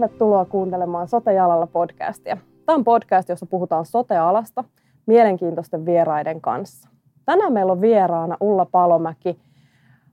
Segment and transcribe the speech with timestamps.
[0.00, 2.36] Tervetuloa kuuntelemaan Sote-jalalla podcastia.
[2.66, 4.64] Tämä on podcast, jossa puhutaan sote-alasta
[5.06, 6.88] mielenkiintoisten vieraiden kanssa.
[7.24, 9.38] Tänään meillä on vieraana Ulla Palomäki.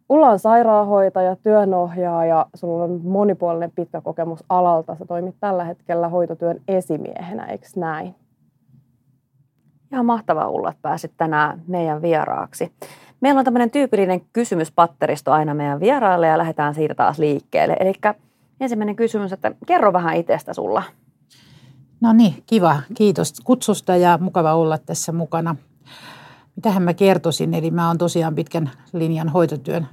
[0.09, 4.95] Ulla on sairaanhoitaja, työnohjaaja, sulla on monipuolinen pitkä kokemus alalta.
[4.95, 8.15] Sä toimit tällä hetkellä hoitotyön esimiehenä, eikö näin?
[9.91, 12.71] Ihan mahtavaa Ulla, että pääsit tänään meidän vieraaksi.
[13.21, 17.77] Meillä on tämmöinen tyypillinen kysymyspatteristo aina meidän vieraille ja lähdetään siitä taas liikkeelle.
[17.79, 17.93] Eli
[18.63, 20.83] ensimmäinen kysymys, että kerro vähän itsestä sulla.
[22.01, 22.79] No niin, kiva.
[22.93, 25.55] Kiitos kutsusta ja mukava olla tässä mukana.
[26.55, 29.87] Mitähän mä kertoisin, eli mä oon tosiaan pitkän linjan hoitotyön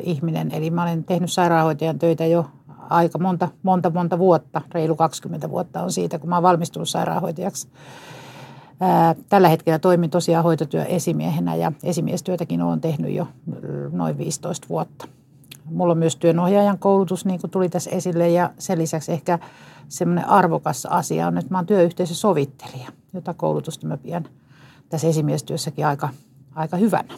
[0.00, 2.46] ihminen, eli mä olen tehnyt sairaanhoitajan töitä jo
[2.90, 7.68] aika monta, monta, monta vuotta, reilu 20 vuotta on siitä, kun mä oon valmistunut sairaanhoitajaksi.
[9.28, 13.28] Tällä hetkellä toimin tosiaan hoitotyön esimiehenä ja esimiestyötäkin olen tehnyt jo
[13.92, 15.08] noin 15 vuotta.
[15.70, 19.38] Mulla on myös työnohjaajan koulutus, niin kuin tuli tässä esille, ja sen lisäksi ehkä
[19.88, 24.24] semmoinen arvokas asia on, että mä oon työyhteisösovittelija, jota koulutusta mä pidän
[24.88, 26.08] tässä esimiestyössäkin aika,
[26.54, 27.14] aika hyvänä.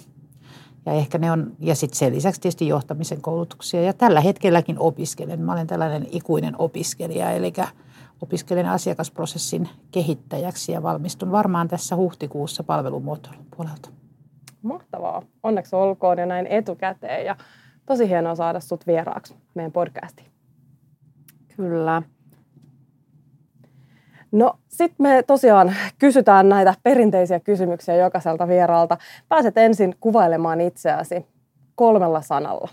[0.87, 3.83] Ja ehkä ne on, ja sitten sen lisäksi tietysti johtamisen koulutuksia.
[3.83, 5.41] Ja tällä hetkelläkin opiskelen.
[5.41, 7.53] Mä olen tällainen ikuinen opiskelija, eli
[8.23, 13.89] opiskelen asiakasprosessin kehittäjäksi ja valmistun varmaan tässä huhtikuussa palvelumuotoilun puolelta.
[14.63, 15.23] Mahtavaa.
[15.43, 17.27] Onneksi olkoon ja näin etukäteen.
[17.27, 17.37] Ja
[17.89, 20.29] tosi hienoa saada sut vieraaksi meidän podcastiin.
[21.57, 22.03] Kyllä.
[24.33, 28.99] No sitten me tosiaan kysytään näitä perinteisiä kysymyksiä jokaiselta vieraalta.
[29.29, 31.27] Pääset ensin kuvailemaan itseäsi
[31.75, 32.69] kolmella sanalla.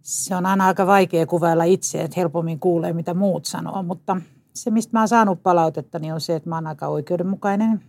[0.00, 4.16] Se on aina aika vaikea kuvailla itse, että helpommin kuulee mitä muut sanoo, mutta
[4.54, 7.82] se mistä mä oon saanut palautetta niin on se, että mä oon aika oikeudenmukainen.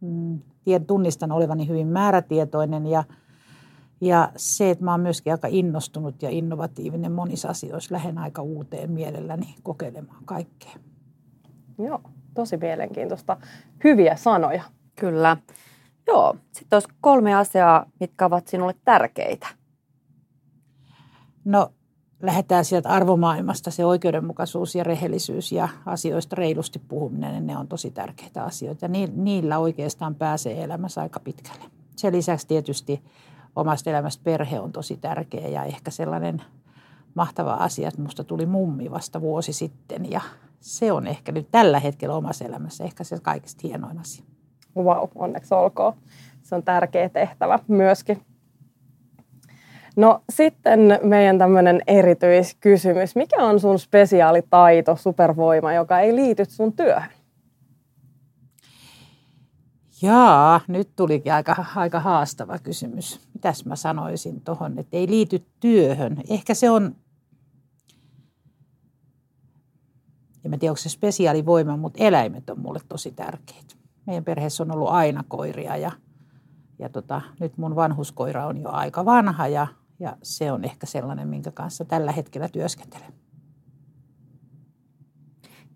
[0.00, 0.38] Mm,
[0.86, 3.04] tunnistan olevani hyvin määrätietoinen ja,
[4.02, 7.94] ja se, että mä oon myöskin aika innostunut ja innovatiivinen monissa asioissa.
[7.94, 10.72] Lähden aika uuteen mielelläni kokeilemaan kaikkea.
[11.78, 12.00] Joo,
[12.34, 13.36] tosi mielenkiintoista.
[13.84, 14.62] Hyviä sanoja.
[14.96, 15.36] Kyllä.
[16.06, 19.46] Joo, sitten olisi kolme asiaa, mitkä ovat sinulle tärkeitä.
[21.44, 21.72] No,
[22.22, 23.70] lähdetään sieltä arvomaailmasta.
[23.70, 28.84] Se oikeudenmukaisuus ja rehellisyys ja asioista reilusti puhuminen, ne on tosi tärkeitä asioita.
[28.84, 31.64] Ja niillä oikeastaan pääsee elämässä aika pitkälle.
[31.96, 33.02] Sen lisäksi tietysti
[33.56, 36.42] omasta elämästä perhe on tosi tärkeä ja ehkä sellainen
[37.14, 40.20] mahtava asia, että musta tuli mummi vasta vuosi sitten ja
[40.60, 44.24] se on ehkä nyt tällä hetkellä omassa elämässä ehkä se kaikista hienoin asia.
[44.76, 45.92] Wow, onneksi olkoon.
[46.42, 48.22] Se on tärkeä tehtävä myöskin.
[49.96, 53.16] No sitten meidän tämmöinen erityiskysymys.
[53.16, 57.21] Mikä on sun spesiaalitaito, supervoima, joka ei liity sun työhön?
[60.02, 63.20] Jaa, nyt tulikin aika, aika haastava kysymys.
[63.34, 66.22] Mitäs mä sanoisin tuohon, että ei liity työhön.
[66.28, 66.96] Ehkä se on
[70.44, 73.74] en mä tiedä onko se spesiaalivoima, mutta eläimet on mulle tosi tärkeitä.
[74.06, 75.90] Meidän perheessä on ollut aina koiria ja,
[76.78, 79.66] ja tota, nyt mun vanhuskoira on jo aika vanha ja,
[79.98, 83.12] ja se on ehkä sellainen, minkä kanssa tällä hetkellä työskentelen.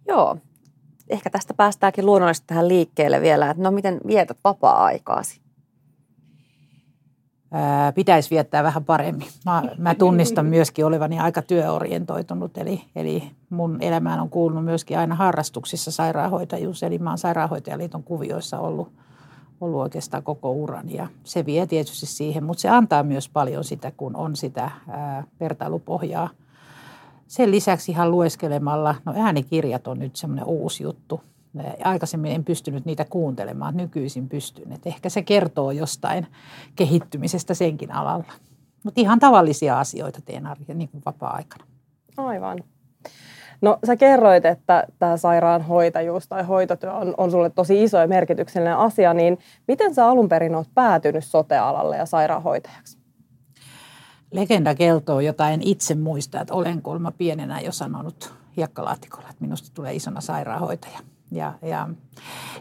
[0.08, 0.38] Joo,
[1.08, 5.40] ehkä tästä päästäänkin luonnollisesti tähän liikkeelle vielä, että no miten vietät vapaa-aikaasi?
[7.94, 9.28] pitäisi viettää vähän paremmin.
[9.44, 15.14] Mä, mä tunnistan myöskin olevani aika työorientoitunut, eli, eli mun elämään on kuulunut myöskin aina
[15.14, 18.92] harrastuksissa sairaanhoitajuus, eli mä oon sairaanhoitajaliiton kuvioissa ollut,
[19.60, 23.92] ollut oikeastaan koko uran ja se vie tietysti siihen, mutta se antaa myös paljon sitä,
[23.96, 26.28] kun on sitä ää, vertailupohjaa.
[27.26, 31.20] Sen lisäksi ihan lueskelemalla, no äänikirjat on nyt semmoinen uusi juttu,
[31.84, 34.72] Aikaisemmin en pystynyt niitä kuuntelemaan, nykyisin pystyn.
[34.72, 36.26] Et ehkä se kertoo jostain
[36.76, 38.32] kehittymisestä senkin alalla.
[38.84, 41.64] Mutta ihan tavallisia asioita teen arjen niin kuin vapaa-aikana.
[42.16, 42.58] Aivan.
[43.60, 48.76] No sä kerroit, että tämä sairaanhoitajuus tai hoitotyö on, on sulle tosi iso ja merkityksellinen
[48.76, 49.38] asia, niin
[49.68, 52.98] miten sä alun perin oot päätynyt sotealalle ja sairaanhoitajaksi?
[54.30, 59.68] Legenda kertoo, jota en itse muista, että olen kolma pienenä jo sanonut hiekkalaatikolla, että minusta
[59.74, 60.98] tulee isona sairaanhoitaja.
[61.30, 61.88] Ja, ja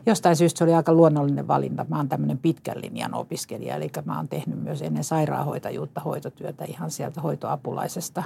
[0.06, 1.86] jostain syystä se oli aika luonnollinen valinta.
[1.90, 6.92] Mä oon tämmöinen pitkän linjan opiskelija, eli mä oon tehnyt myös ennen sairaanhoitajuutta hoitotyötä ihan
[6.92, 8.24] sieltä hoitoapulaisesta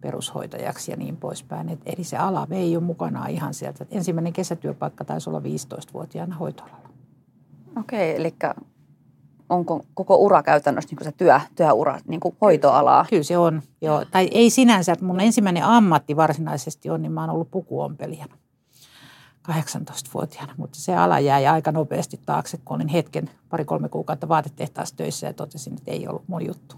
[0.00, 1.68] perushoitajaksi ja niin poispäin.
[1.68, 3.86] Et, eli se ala vei jo mukanaan ihan sieltä.
[3.90, 6.90] Ensimmäinen kesätyöpaikka taisi olla 15-vuotiaana hoitoalalla.
[7.78, 8.34] Okei, eli
[9.50, 13.06] onko koko ura käytännössä niin se työ, työura, niin kuin hoitoalaa?
[13.10, 14.04] Kyllä se on, joo.
[14.10, 18.34] Tai ei sinänsä, että mun ensimmäinen ammatti varsinaisesti on, niin mä oon ollut pukuompelijana.
[19.48, 25.26] 18-vuotiaana, mutta se ala jäi aika nopeasti taakse, kun olin hetken, pari-kolme kuukautta vaatetehtaassa töissä
[25.26, 26.76] ja totesin, että ei ollut mun juttu.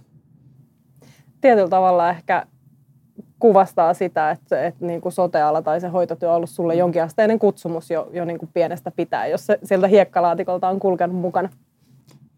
[1.41, 2.47] Tietyllä tavalla ehkä
[3.39, 7.91] kuvastaa sitä, että, että niin kuin soteala tai se hoitotyö on ollut sulle jonkinasteinen kutsumus
[7.91, 11.49] jo, jo niin kuin pienestä pitää, jos se sieltä hiekkalaatikolta on kulkenut mukana.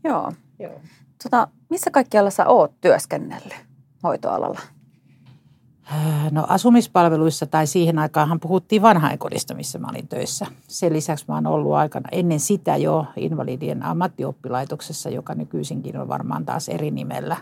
[0.04, 0.32] Joo.
[0.58, 0.80] Joo.
[1.22, 3.66] Tota, missä kaikkialla sä oot työskennellyt
[4.02, 4.60] hoitoalalla?
[6.30, 10.46] No asumispalveluissa tai siihen aikaanhan puhuttiin vanhainkodista, missä mä olin töissä.
[10.68, 16.44] Sen lisäksi mä oon ollut aikana ennen sitä jo invalidien ammattioppilaitoksessa, joka nykyisinkin on varmaan
[16.44, 17.36] taas eri nimellä.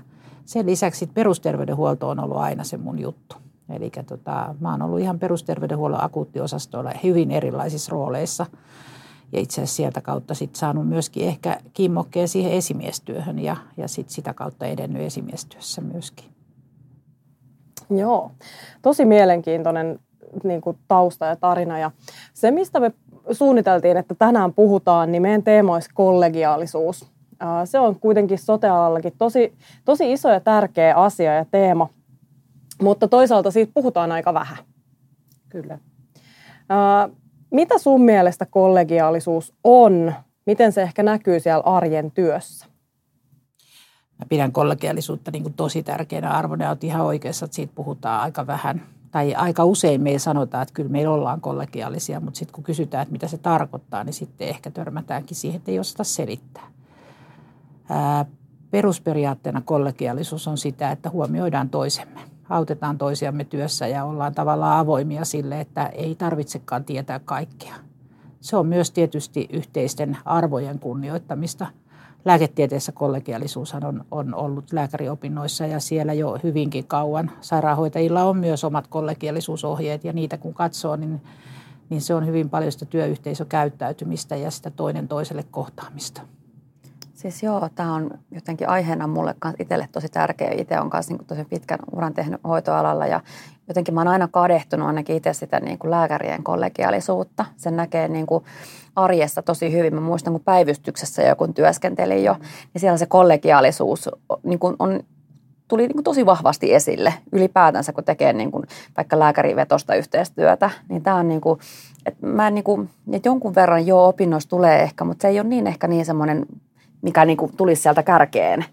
[0.45, 3.37] Sen lisäksi perusterveydenhuolto on ollut aina se mun juttu.
[3.69, 8.47] Eli tota, mä oon ollut ihan perusterveydenhuollon akuuttiosastoilla hyvin erilaisissa rooleissa.
[9.33, 14.11] Ja itse asiassa sieltä kautta sitten saanut myöskin ehkä kimmokkeen siihen esimiestyöhön ja, ja sit
[14.11, 16.25] sitä kautta edennyt esimiestyössä myöskin.
[17.91, 18.33] Joo,
[18.83, 19.99] tosi mielenkiintoinen
[20.45, 21.79] niin kuin tausta ja tarina.
[21.79, 21.91] Ja
[22.35, 22.93] se, mistä me
[23.33, 27.11] suunniteltiin, että tänään puhutaan, niin meidän teema olisi kollegiaalisuus.
[27.65, 29.53] Se on kuitenkin sotealallakin tosi,
[29.85, 31.89] tosi iso ja tärkeä asia ja teema,
[32.83, 34.59] mutta toisaalta siitä puhutaan aika vähän.
[35.49, 35.79] Kyllä.
[37.53, 40.15] Mitä sun mielestä kollegiaalisuus on?
[40.47, 42.67] Miten se ehkä näkyy siellä arjen työssä?
[44.19, 48.21] Mä pidän kollegiaalisuutta niin kuin tosi tärkeänä arvona ja olet ihan oikeassa, että siitä puhutaan
[48.21, 48.83] aika vähän.
[49.11, 53.13] Tai aika usein me sanotaan, että kyllä meillä ollaan kollegiaalisia, mutta sitten kun kysytään, että
[53.13, 56.71] mitä se tarkoittaa, niin sitten ehkä törmätäänkin siihen, että ei osata selittää.
[57.89, 58.25] Ää,
[58.71, 62.21] perusperiaatteena kollegiaalisuus on sitä, että huomioidaan toisemme.
[62.53, 67.75] Autetaan toisiamme työssä ja ollaan tavallaan avoimia sille, että ei tarvitsekaan tietää kaikkea.
[68.41, 71.67] Se on myös tietysti yhteisten arvojen kunnioittamista–
[72.25, 77.31] lääketieteessä kollegiaalisuushan on, on ollut lääkäriopinnoissa ja siellä jo hyvinkin kauan.
[77.41, 81.21] Sairaanhoitajilla on myös omat kollegiaalisuusohjeet ja niitä kun katsoo, niin,
[81.91, 86.23] niin se on hyvin paljon sitä työyhteisökäyttäytymistä ja sitä toinen toiselle kohtaamista.
[87.23, 90.51] Siis joo, tämä on jotenkin aiheena mulle itselle tosi tärkeä.
[90.51, 93.21] Itse olen kanssa niin tosi pitkän uran tehnyt hoitoalalla ja
[93.69, 97.45] jotenkin mä oon aina kadehtunut ainakin itse sitä niin kuin lääkärien kollegiaalisuutta.
[97.57, 98.45] Sen näkee niin kuin
[98.97, 99.95] arjessa tosi hyvin.
[99.95, 102.37] Mä muistan, kun päivystyksessä jo kun työskentelin jo,
[102.75, 104.09] niin siellä se kollegiaalisuus
[104.43, 105.01] niin kuin on
[105.69, 108.65] tuli niin kuin tosi vahvasti esille ylipäätänsä, kun tekee niin kuin
[108.97, 110.71] vaikka lääkärivetosta yhteistyötä.
[110.89, 111.61] Niin tämä on niin kuin,
[112.07, 115.49] että mä niin kuin, että jonkun verran jo opinnoissa tulee ehkä, mutta se ei ole
[115.49, 116.47] niin ehkä niin semmoinen,
[117.03, 118.65] mikä niin kuin tulisi sieltä kärkeen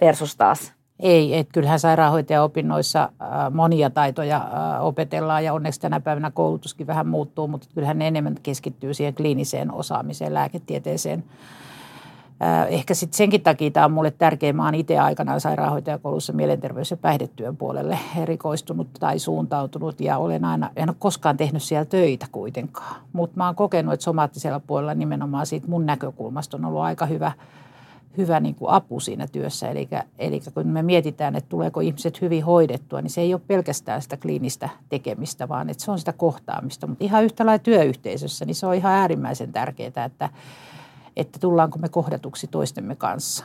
[0.00, 6.30] versus taas ei, että kyllähän sairaanhoitajaopinnoissa äh, monia taitoja äh, opetellaan ja onneksi tänä päivänä
[6.30, 11.24] koulutuskin vähän muuttuu, mutta kyllähän ne enemmän keskittyy siihen kliiniseen osaamiseen, lääketieteeseen.
[12.42, 14.52] Äh, ehkä sitten senkin takia tämä on mulle tärkeä.
[14.52, 20.70] Mä oon itse aikanaan sairaanhoitajakoulussa mielenterveys- ja päihdetyön puolelle erikoistunut tai suuntautunut ja olen aina,
[20.76, 22.96] en ole koskaan tehnyt siellä töitä kuitenkaan.
[23.12, 27.32] Mutta mä oon kokenut, että somaattisella puolella nimenomaan siitä mun näkökulmasta on ollut aika hyvä–
[28.18, 29.68] hyvä niin kuin apu siinä työssä.
[29.68, 29.88] Eli,
[30.18, 34.16] eli kun me mietitään, että tuleeko ihmiset hyvin hoidettua, niin se ei ole pelkästään sitä
[34.16, 36.86] kliinistä tekemistä, vaan että se on sitä kohtaamista.
[36.86, 40.30] Mutta ihan yhtä lailla työyhteisössä, niin se on ihan äärimmäisen tärkeää, että,
[41.18, 43.44] että tullaanko me kohdatuksi toistemme kanssa.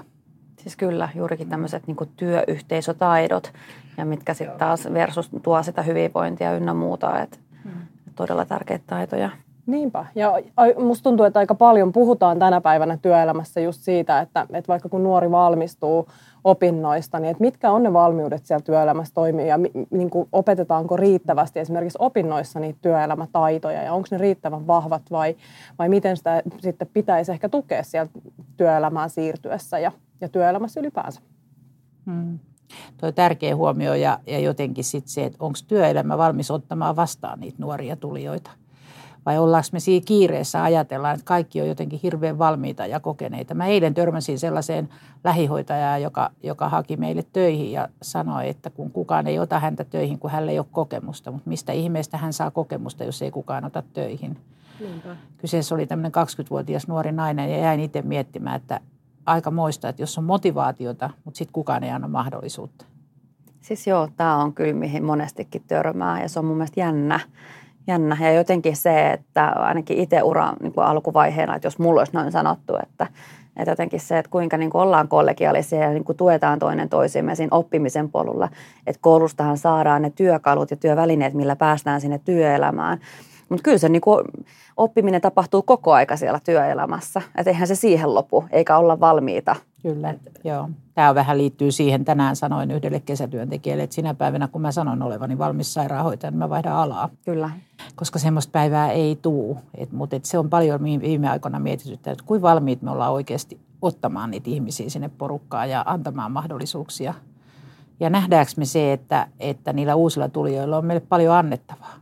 [0.60, 3.54] Siis kyllä, juurikin tämmöiset niin työyhteisötaidot,
[3.98, 7.72] ja mitkä sitten taas versus tuo sitä hyvinvointia ynnä muuta, että hmm.
[8.16, 9.30] todella tärkeitä taitoja.
[9.66, 10.06] Niinpä.
[10.16, 10.34] Ja
[10.80, 15.04] musta tuntuu, että aika paljon puhutaan tänä päivänä työelämässä just siitä, että, että vaikka kun
[15.04, 16.07] nuori valmistuu
[16.44, 19.57] opinnoista, niin että mitkä on ne valmiudet siellä työelämässä toimia ja
[19.90, 25.35] niin kuin opetetaanko riittävästi esimerkiksi opinnoissa niitä työelämätaitoja ja onko ne riittävän vahvat vai,
[25.80, 28.12] vai miten sitä sitten pitäisi ehkä tukea siellä
[28.57, 31.21] työelämään siirtyessä ja, ja työelämässä ylipäänsä.
[32.06, 32.40] Hmm.
[32.97, 37.40] Tuo on tärkeä huomio ja, ja jotenkin sitten se, että onko työelämä valmis ottamaan vastaan
[37.40, 38.52] niitä nuoria tulijoita–
[39.25, 43.53] vai ollaanko me siinä kiireessä ajatellaan, että kaikki on jotenkin hirveän valmiita ja kokeneita.
[43.53, 44.89] Mä eilen törmäsin sellaiseen
[45.23, 50.19] lähihoitajaan, joka, joka haki meille töihin ja sanoi, että kun kukaan ei ota häntä töihin,
[50.19, 51.31] kun hänellä ei ole kokemusta.
[51.31, 54.37] Mutta mistä ihmeestä hän saa kokemusta, jos ei kukaan ota töihin?
[54.80, 55.15] Niinpä.
[55.37, 58.80] Kyseessä oli tämmöinen 20-vuotias nuori nainen ja jäin itse miettimään, että
[59.25, 62.85] aika moista, että jos on motivaatiota, mutta sitten kukaan ei anna mahdollisuutta.
[63.61, 67.19] Siis joo, tämä on kyllä mihin monestikin törmää ja se on mun mielestä jännä
[67.87, 68.18] jännä.
[68.21, 72.31] Ja jotenkin se, että ainakin itse uran niin kuin alkuvaiheena, että jos mulla olisi noin
[72.31, 73.07] sanottu, että,
[73.57, 77.35] että jotenkin se, että kuinka niin kuin ollaan kollegiaalisia ja niin kuin tuetaan toinen toisiimme
[77.35, 78.49] siinä oppimisen polulla.
[78.87, 82.97] Että koulustahan saadaan ne työkalut ja työvälineet, millä päästään sinne työelämään.
[83.54, 84.26] Mutta kyllä se niin kuin
[84.78, 87.22] oppiminen tapahtuu koko aika siellä työelämässä.
[87.38, 89.56] Että eihän se siihen lopu, eikä olla valmiita.
[89.81, 90.69] Kyllä, joo.
[90.95, 95.02] Tämä on vähän liittyy siihen, tänään sanoin yhdelle kesätyöntekijälle, että sinä päivänä kun mä sanon
[95.02, 97.10] olevani valmis sairaanhoitaja, niin mä vaihdan alaa.
[97.26, 97.50] Kyllä.
[97.95, 99.57] Koska semmoista päivää ei tuu.
[99.78, 103.60] Et, mutta et se on paljon viime aikoina mietityttä, että kuinka valmiit me ollaan oikeasti
[103.81, 107.14] ottamaan niitä ihmisiä sinne porukkaan ja antamaan mahdollisuuksia
[108.00, 111.94] Ja nähdäänkö me se, että, että niillä uusilla tulijoilla on meille paljon annettavaa.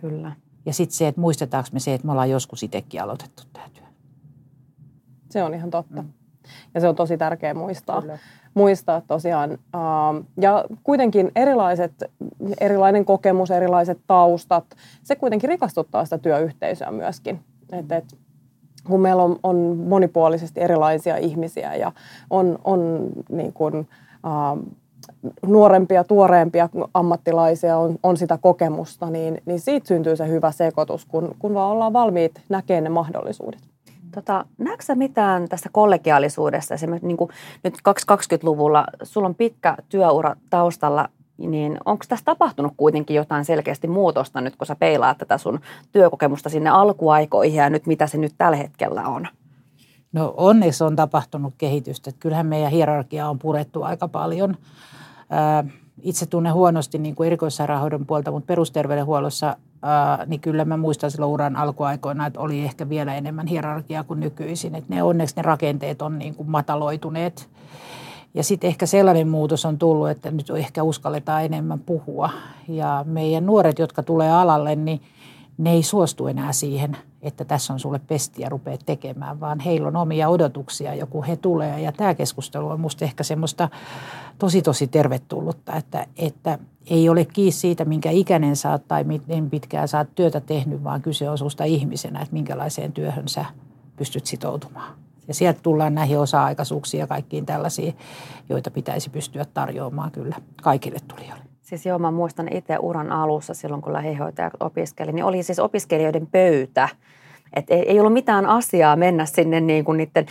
[0.00, 0.32] Kyllä.
[0.68, 3.84] Ja sitten se, että muistetaanko me se, että me ollaan joskus itsekin aloitettu tämä työ.
[5.30, 6.02] Se on ihan totta.
[6.02, 6.08] Mm.
[6.74, 8.00] Ja se on tosi tärkeä muistaa.
[8.00, 8.18] Kyllä.
[8.54, 9.58] Muistaa tosiaan.
[10.40, 11.92] Ja kuitenkin erilaiset,
[12.60, 14.64] erilainen kokemus, erilaiset taustat,
[15.02, 17.40] se kuitenkin rikastuttaa sitä työyhteisöä myöskin.
[17.72, 18.18] Et, et,
[18.86, 19.56] kun meillä on, on
[19.88, 21.92] monipuolisesti erilaisia ihmisiä ja
[22.30, 23.88] on, on niin kuin,
[25.46, 31.34] nuorempia, tuoreempia ammattilaisia, on, on sitä kokemusta, niin, niin siitä syntyy se hyvä sekoitus, kun,
[31.38, 33.60] kun vaan ollaan valmiit näkemään ne mahdollisuudet.
[34.14, 36.74] Tota, näetkö mitään tästä kollegiaalisuudesta?
[36.74, 37.30] Esimerkiksi niin kuin
[37.64, 44.40] nyt 2020-luvulla sulla on pitkä työura taustalla, niin onko tässä tapahtunut kuitenkin jotain selkeästi muutosta
[44.40, 45.60] nyt, kun sä peilaat tätä sun
[45.92, 49.28] työkokemusta sinne alkuaikoihin ja nyt mitä se nyt tällä hetkellä on?
[50.12, 52.10] No onneksi on tapahtunut kehitystä.
[52.20, 54.56] Kyllähän meidän hierarkia on purettu aika paljon.
[56.02, 59.56] Itse tunnen huonosti niin kuin erikoissairaanhoidon puolta, mutta perusterveydenhuollossa
[60.26, 64.74] niin kyllä mä muistan silloin uran alkuaikoina, että oli ehkä vielä enemmän hierarkiaa kuin nykyisin.
[64.74, 67.48] Että ne onneksi ne rakenteet on niin kuin mataloituneet.
[68.34, 72.30] Ja sitten ehkä sellainen muutos on tullut, että nyt ehkä uskalletaan enemmän puhua.
[72.68, 75.02] Ja meidän nuoret, jotka tulee alalle, niin
[75.58, 79.96] ne ei suostu enää siihen, että tässä on sulle pestiä rupeat tekemään, vaan heillä on
[79.96, 81.80] omia odotuksia, joku he tulee.
[81.80, 83.68] Ja tämä keskustelu on musta ehkä semmoista
[84.38, 86.58] tosi tosi tervetullutta, että, että
[86.90, 90.84] ei ole kiinni siitä, minkä ikäinen sä oot tai miten pitkään sä oot työtä tehnyt,
[90.84, 93.44] vaan kyse on susta ihmisenä, että minkälaiseen työhön sä
[93.96, 94.94] pystyt sitoutumaan.
[95.28, 97.96] Ja sieltä tullaan näihin osa-aikaisuuksiin ja kaikkiin tällaisiin,
[98.48, 101.47] joita pitäisi pystyä tarjoamaan kyllä kaikille tulijoille.
[101.68, 106.26] Siis joo, mä muistan itse uran alussa silloin, kun lähihoitaja opiskeli, niin oli siis opiskelijoiden
[106.26, 106.88] pöytä.
[107.56, 110.26] Et ei ollut mitään asiaa mennä sinne niin kuin niiden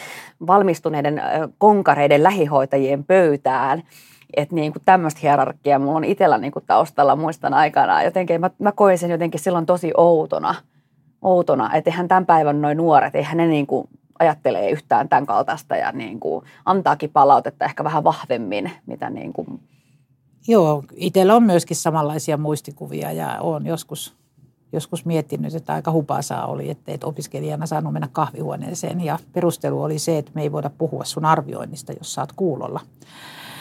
[0.47, 1.21] valmistuneiden
[1.57, 3.83] konkareiden lähihoitajien pöytään.
[4.37, 8.03] Että niin kuin tämmöistä hierarkiaa mulla on itsellä niin kuin taustalla, muistan aikana.
[8.03, 10.55] Jotenkin mä, mä koin sen jotenkin silloin tosi outona.
[11.21, 11.73] outona.
[11.73, 13.89] Että eihän tämän päivän noin nuoret, eihän ne niin kuin
[14.19, 19.47] ajattelee yhtään tämän kaltaista ja niin kuin antaakin palautetta ehkä vähän vahvemmin, mitä niin kuin
[20.47, 24.13] Joo, itsellä on myöskin samanlaisia muistikuvia ja olen joskus,
[24.71, 29.99] joskus miettinyt, että aika hupaasaa oli, että et opiskelijana saanut mennä kahvihuoneeseen ja perustelu oli
[29.99, 32.79] se, että me ei voida puhua sun arvioinnista, jos saat kuulolla.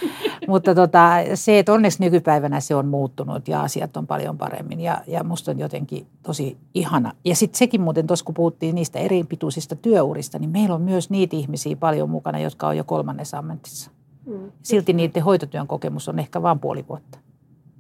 [0.49, 5.01] Mutta tota, se, että onneksi nykypäivänä se on muuttunut ja asiat on paljon paremmin ja,
[5.07, 7.13] ja musta on jotenkin tosi ihana.
[7.25, 11.11] Ja sitten sekin muuten tuossa, kun puhuttiin niistä eri pituisista työurista, niin meillä on myös
[11.11, 13.91] niitä ihmisiä paljon mukana, jotka on jo kolmannessa ammatissa.
[14.27, 14.53] Mm.
[14.63, 17.19] Silti niiden hoitotyön kokemus on ehkä vain puoli vuotta.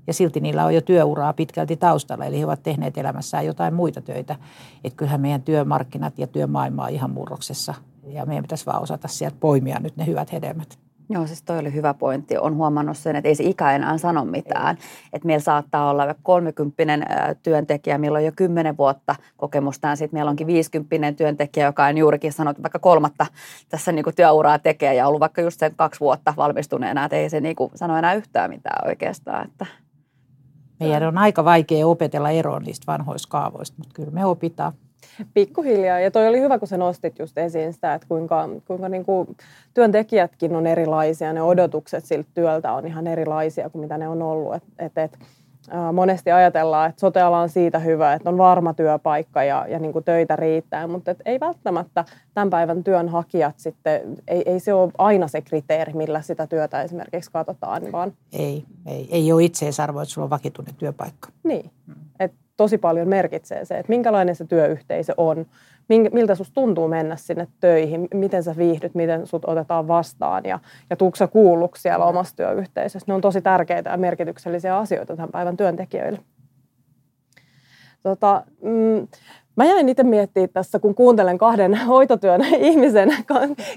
[0.07, 4.01] Ja silti niillä on jo työuraa pitkälti taustalla, eli he ovat tehneet elämässään jotain muita
[4.01, 4.37] töitä.
[4.85, 7.75] Että kyllähän meidän työmarkkinat ja työmaailma on ihan murroksessa.
[8.07, 10.86] Ja meidän pitäisi vaan osata sieltä poimia nyt ne hyvät hedelmät.
[11.09, 12.39] Joo, siis toi oli hyvä pointti.
[12.39, 14.79] On huomannut sen, että ei se ikä enää sano mitään.
[15.13, 17.07] Että meillä saattaa olla 30
[17.43, 19.89] työntekijä, millä on jo 10 vuotta kokemusta.
[19.89, 23.27] Ja sitten meillä onkin 50 työntekijä, joka on juurikin sanonut, että vaikka kolmatta
[23.69, 27.05] tässä niinku työuraa tekee ja ollut vaikka just sen kaksi vuotta valmistuneena.
[27.05, 29.47] Että ei se niinku sano enää yhtään mitään oikeastaan.
[29.47, 29.67] Että
[30.81, 34.73] meidän on aika vaikea opetella eroon niistä vanhoista kaavoista, mutta kyllä me opitaan.
[35.35, 36.01] Pikkuhiljaa.
[36.01, 39.37] Ja toi oli hyvä, kun sä nostit just esiin sitä, että kuinka, kuinka niin kuin
[39.75, 41.33] työntekijätkin on erilaisia.
[41.33, 44.55] Ne odotukset siltä työltä on ihan erilaisia kuin mitä ne on ollut.
[44.55, 45.19] Et, et, et,
[45.93, 50.05] monesti ajatellaan, että sote on siitä hyvä, että on varma työpaikka ja, ja niin kuin
[50.05, 55.29] töitä riittää, mutta et ei välttämättä tämän päivän työnhakijat sitten, ei, ei se ole aina
[55.29, 57.93] se kriteeri, millä sitä työtä esimerkiksi katsotaan.
[57.93, 58.13] Vaan...
[58.33, 61.29] Ei, ei, ei ole itseisarvo, että sulla on vakituinen työpaikka.
[61.43, 61.95] Niin, hmm.
[62.57, 65.47] Tosi paljon merkitsee se, että minkälainen se työyhteisö on,
[65.89, 70.59] miltä susta tuntuu mennä sinne töihin, miten sä viihdyt, miten sut otetaan vastaan ja,
[70.91, 73.07] ja tuukko sä kuulluksi siellä omassa työyhteisössä.
[73.07, 76.19] Ne on tosi tärkeitä ja merkityksellisiä asioita tämän päivän työntekijöille.
[78.03, 79.09] Tota, mm,
[79.57, 83.17] Mä jäin itse miettimään tässä, kun kuuntelen kahden hoitotyön ihmisen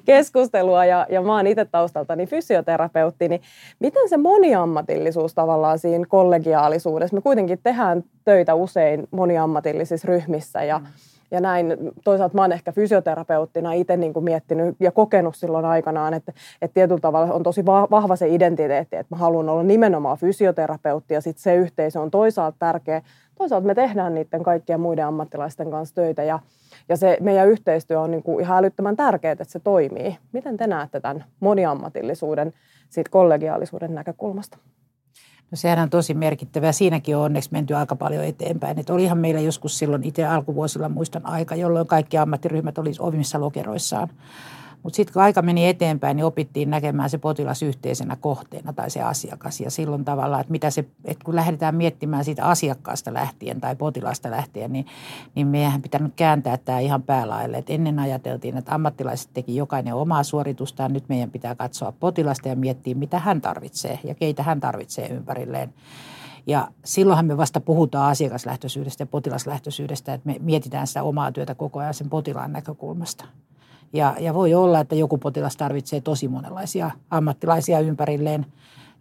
[0.05, 3.41] keskustelua ja, ja mä oon itse taustaltani fysioterapeutti, niin
[3.79, 10.85] miten se moniammatillisuus tavallaan siinä kollegiaalisuudessa, me kuitenkin tehdään töitä usein moniammatillisissa ryhmissä ja, mm.
[11.31, 11.77] ja näin.
[12.03, 16.73] Toisaalta mä oon ehkä fysioterapeuttina itse niin kuin miettinyt ja kokenut silloin aikanaan, että, että
[16.73, 21.43] tietyllä tavalla on tosi vahva se identiteetti, että mä haluan olla nimenomaan fysioterapeutti ja sitten
[21.43, 23.01] se yhteisö on toisaalta tärkeä,
[23.39, 26.39] toisaalta me tehdään niiden kaikkien muiden ammattilaisten kanssa töitä ja,
[26.89, 30.17] ja se meidän yhteistyö on niin kuin ihan älyttömän tärkeää, että se toimii.
[30.31, 32.53] Miten te näette tämän moniammatillisuuden
[32.89, 34.57] siitä kollegiaalisuuden näkökulmasta?
[35.51, 36.71] No sehän on tosi merkittävää.
[36.71, 38.79] Siinäkin on onneksi menty aika paljon eteenpäin.
[38.79, 44.09] Et olihan meillä joskus silloin itse alkuvuosilla muistan aika, jolloin kaikki ammattiryhmät olisivat omissa lokeroissaan.
[44.83, 49.01] Mutta sitten kun aika meni eteenpäin, niin opittiin näkemään se potilas yhteisenä kohteena tai se
[49.01, 49.59] asiakas.
[49.59, 54.31] Ja silloin tavallaan, että, mitä se, että kun lähdetään miettimään siitä asiakkaasta lähtien tai potilasta
[54.31, 54.85] lähtien, niin,
[55.35, 57.57] niin meidän pitänyt kääntää tämä ihan päälaille.
[57.57, 60.93] Et ennen ajateltiin, että ammattilaiset teki jokainen omaa suoritustaan.
[60.93, 65.73] Nyt meidän pitää katsoa potilasta ja miettiä, mitä hän tarvitsee ja keitä hän tarvitsee ympärilleen.
[66.47, 71.79] Ja silloinhan me vasta puhutaan asiakaslähtöisyydestä ja potilaslähtöisyydestä, että me mietitään sitä omaa työtä koko
[71.79, 73.25] ajan sen potilaan näkökulmasta.
[73.93, 78.45] Ja, ja voi olla, että joku potilas tarvitsee tosi monenlaisia ammattilaisia ympärilleen.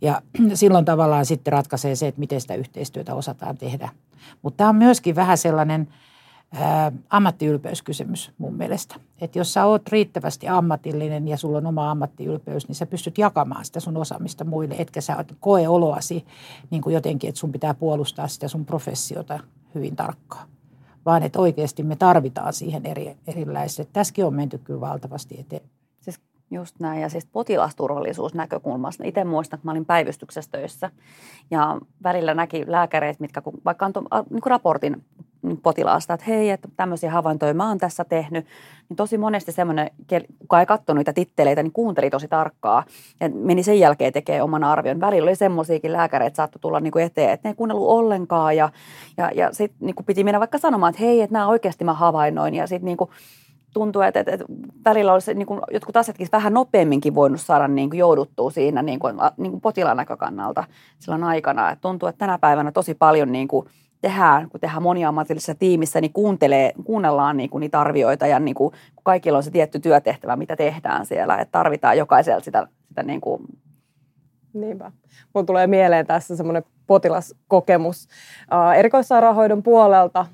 [0.01, 0.23] Ja
[0.55, 3.89] silloin tavallaan sitten ratkaisee se, että miten sitä yhteistyötä osataan tehdä.
[4.43, 5.89] Mutta tämä on myöskin vähän sellainen
[6.53, 8.95] ää, ammattiylpeyskysymys mun mielestä.
[9.21, 13.65] Että jos sä oot riittävästi ammatillinen ja sulla on oma ammattiylpeys, niin sä pystyt jakamaan
[13.65, 14.75] sitä sun osaamista muille.
[14.79, 16.27] Etkä sä koe oloasi
[16.71, 19.39] niin kuin jotenkin, että sun pitää puolustaa sitä sun professiota
[19.75, 20.49] hyvin tarkkaan
[21.09, 23.89] vaan että oikeasti me tarvitaan siihen eri, erilaiset.
[23.93, 25.63] Tässäkin on menty kyllä valtavasti eteen.
[26.01, 29.05] Siis just näin, ja siis potilasturvallisuus näkökulmasta.
[29.05, 30.91] Itse muistan, että mä olin päivystyksessä töissä,
[31.51, 35.05] ja välillä näki lääkäreitä, mitkä vaikka antoi niin raportin
[35.63, 38.47] potilaasta, että hei, että tämmöisiä havaintoja mä oon tässä tehnyt,
[38.89, 39.91] niin tosi monesti semmoinen,
[40.39, 42.85] kuka ei katsonut niitä titteleitä, niin kuunteli tosi tarkkaa
[43.21, 45.01] ja meni sen jälkeen tekemään oman arvion.
[45.01, 48.69] Välillä oli semmoisiakin lääkäreitä, saattoi tulla niin kuin eteen, että ne ei kuunnellut ollenkaan ja,
[49.17, 52.55] ja, ja sitten niin piti mennä vaikka sanomaan, että hei, että nämä oikeasti mä havainnoin
[52.55, 53.11] ja sitten niin kuin
[53.75, 54.45] tuntuu, että, että, että
[54.85, 58.99] välillä olisi niin kuin, jotkut asiatkin vähän nopeamminkin voinut saada niin kuin jouduttua siinä niin
[58.99, 60.65] kuin, niin kuin potilaan näkökannalta
[60.99, 61.71] silloin aikana.
[61.71, 63.67] Että tuntuu, että tänä päivänä tosi paljon niin kuin,
[64.01, 68.71] tehdään, kun tehdään moniammatillisessa tiimissä, niin kuuntelee, kuunnellaan niin kuin niitä arvioita ja niin kuin,
[68.71, 73.21] kun kaikilla on se tietty työtehtävä, mitä tehdään siellä, että tarvitaan jokaiselta sitä, sitä niin
[73.21, 73.43] kuin
[74.53, 74.93] Niinpä.
[75.35, 78.09] Mun tulee mieleen tässä semmoinen potilaskokemus
[78.77, 80.27] erikoissairaanhoidon puolelta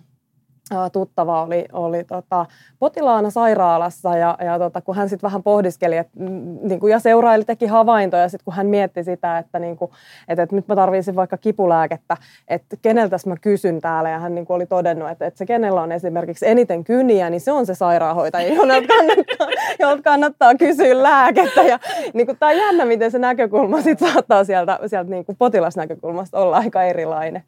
[0.92, 2.46] tuttava oli, oli tota,
[2.78, 6.98] potilaana sairaalassa ja, ja tota, kun hän sitten vähän pohdiskeli et, mm, niin kuin, ja
[6.98, 9.90] seuraili, teki havaintoja, sit kun hän mietti sitä, että, niin kuin,
[10.28, 12.16] että, että nyt mä tarvitsin vaikka kipulääkettä,
[12.48, 14.10] että keneltäs mä kysyn täällä?
[14.10, 17.40] Ja hän niin kuin, oli todennut, että, että se kenellä on esimerkiksi eniten kyniä, niin
[17.40, 21.62] se on se sairaanhoitaja, jolta kannattaa, jolta kannattaa kysyä lääkettä.
[21.62, 21.78] Ja
[22.14, 26.38] niin kuin, tämä on jännä, miten se näkökulma sit saattaa sieltä, sieltä niin kuin potilasnäkökulmasta
[26.38, 27.42] olla aika erilainen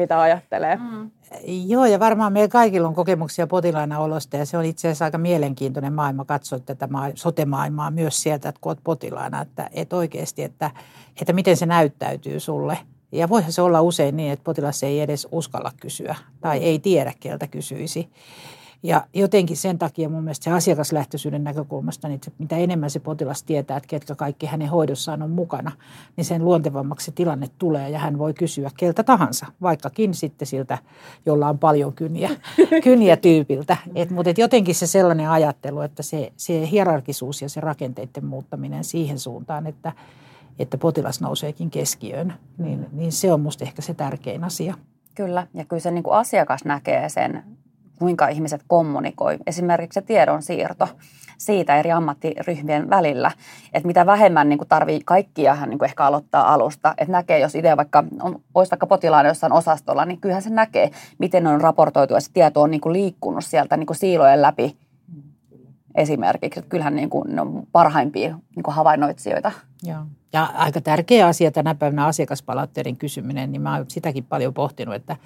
[0.00, 0.76] mitä ajattelee.
[0.76, 1.10] Mm.
[1.66, 5.18] Joo, ja varmaan meillä kaikilla on kokemuksia potilaana olosta, ja se on itse asiassa aika
[5.18, 10.70] mielenkiintoinen maailma katsoa tätä sote-maailmaa myös sieltä, että kun olet potilaana, että, että oikeasti, että,
[11.20, 12.78] että miten se näyttäytyy sulle.
[13.12, 17.12] Ja voihan se olla usein niin, että potilas ei edes uskalla kysyä tai ei tiedä,
[17.20, 18.10] keltä kysyisi.
[18.82, 23.42] Ja jotenkin sen takia mun mielestä se asiakaslähtöisyyden näkökulmasta, niin että mitä enemmän se potilas
[23.42, 25.72] tietää, että ketkä kaikki hänen hoidossaan on mukana,
[26.16, 30.78] niin sen luontevammaksi se tilanne tulee ja hän voi kysyä keltä tahansa, vaikkakin sitten siltä,
[31.26, 32.30] jolla on paljon kyniä,
[32.84, 33.76] kyniä tyypiltä.
[33.94, 38.84] Et, mutta et jotenkin se sellainen ajattelu, että se, se hierarkisuus ja se rakenteiden muuttaminen
[38.84, 39.92] siihen suuntaan, että,
[40.58, 44.74] että potilas nouseekin keskiöön, niin, niin se on musta ehkä se tärkein asia.
[45.14, 47.59] Kyllä, ja kyllä se niin kuin asiakas näkee sen
[48.00, 49.38] kuinka ihmiset kommunikoi.
[49.46, 50.88] Esimerkiksi se tiedonsiirto
[51.38, 53.30] siitä eri ammattiryhmien välillä,
[53.72, 56.94] että mitä vähemmän niin tarvii kaikkia niin kuin ehkä aloittaa alusta.
[56.98, 60.90] Että näkee, jos idea vaikka on, olisi vaikka potilaan jossain osastolla, niin kyllähän se näkee,
[61.18, 64.76] miten on raportoitu ja se tieto on niin liikkunut sieltä niin siilojen läpi
[65.94, 66.60] esimerkiksi.
[66.60, 69.52] Että kyllähän niin kuin, ne on parhaimpia niin kuin havainnoitsijoita.
[69.82, 70.00] Joo.
[70.32, 75.16] Ja aika tärkeä asia tänä päivänä asiakaspalautteiden kysyminen, niin mä oon sitäkin paljon pohtinut, että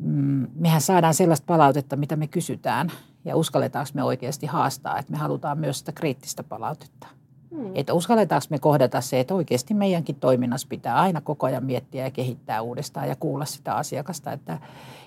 [0.00, 2.92] Mm, mehän saadaan sellaista palautetta, mitä me kysytään
[3.24, 7.06] ja uskalletaanko me oikeasti haastaa, että me halutaan myös sitä kriittistä palautetta.
[7.54, 7.70] Hmm.
[7.74, 12.10] Että uskalletaanko me kohdata se, että oikeasti meidänkin toiminnassa pitää aina koko ajan miettiä ja
[12.10, 14.32] kehittää uudestaan ja kuulla sitä asiakasta.
[14.32, 14.58] Että,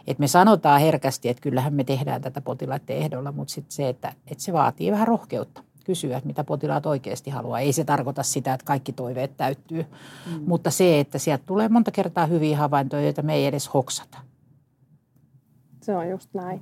[0.07, 4.13] että me sanotaan herkästi, että kyllähän me tehdään tätä potilaiden ehdolla, mutta sitten se, että,
[4.27, 7.59] että se vaatii vähän rohkeutta kysyä, että mitä potilaat oikeasti haluaa.
[7.59, 9.85] Ei se tarkoita sitä, että kaikki toiveet täyttyy,
[10.29, 10.43] hmm.
[10.45, 14.17] mutta se, että sieltä tulee monta kertaa hyviä havaintoja, joita me ei edes hoksata.
[15.81, 16.61] Se on just näin.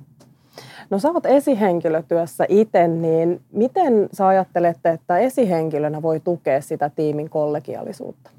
[0.90, 7.30] No sä oot esihenkilötyössä itse, niin miten sä ajattelet, että esihenkilönä voi tukea sitä tiimin
[7.30, 8.30] kollegiaalisuutta?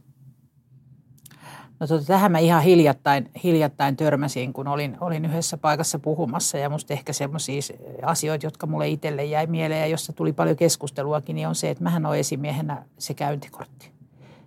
[1.80, 6.70] No tota, tähän mä ihan hiljattain, hiljattain törmäsin, kun olin, olin yhdessä paikassa puhumassa ja
[6.70, 7.62] musta ehkä semmoisia
[8.04, 11.84] asioita, jotka mulle itselle jäi mieleen ja jossa tuli paljon keskusteluakin, niin on se, että
[11.84, 13.92] mähän on esimiehenä se käyntikortti.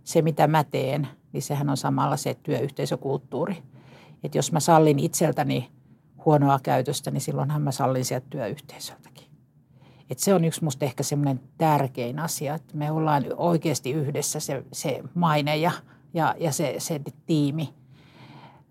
[0.05, 3.57] Se, mitä mä teen, niin sehän on samalla se työyhteisökulttuuri.
[4.25, 5.71] Että jos mä sallin itseltäni
[6.25, 9.27] huonoa käytöstä, niin silloinhan mä sallin sieltä työyhteisöltäkin.
[10.11, 14.65] Et se on yksi musta ehkä semmoinen tärkein asia, että me ollaan oikeasti yhdessä se,
[14.73, 15.71] se maine ja,
[16.15, 17.75] ja, ja se, se tiimi.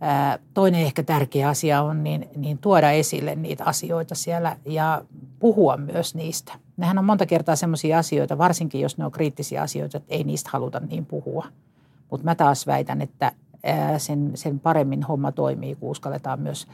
[0.02, 5.06] Ää, toinen ehkä tärkeä asia on niin, niin tuoda esille niitä asioita siellä ja
[5.40, 6.54] puhua myös niistä.
[6.78, 10.50] Nehän on monta kertaa sellaisia asioita, varsinkin jos ne on kriittisiä asioita, että ei niistä
[10.54, 11.46] haluta niin puhua.
[12.12, 13.32] Mutta mä taas väitän, että
[13.98, 16.68] sen, sen paremmin homma toimii, kun uskalletaan myös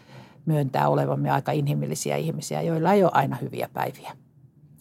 [0.49, 4.11] myöntää olevamme aika inhimillisiä ihmisiä, joilla ei ole aina hyviä päiviä.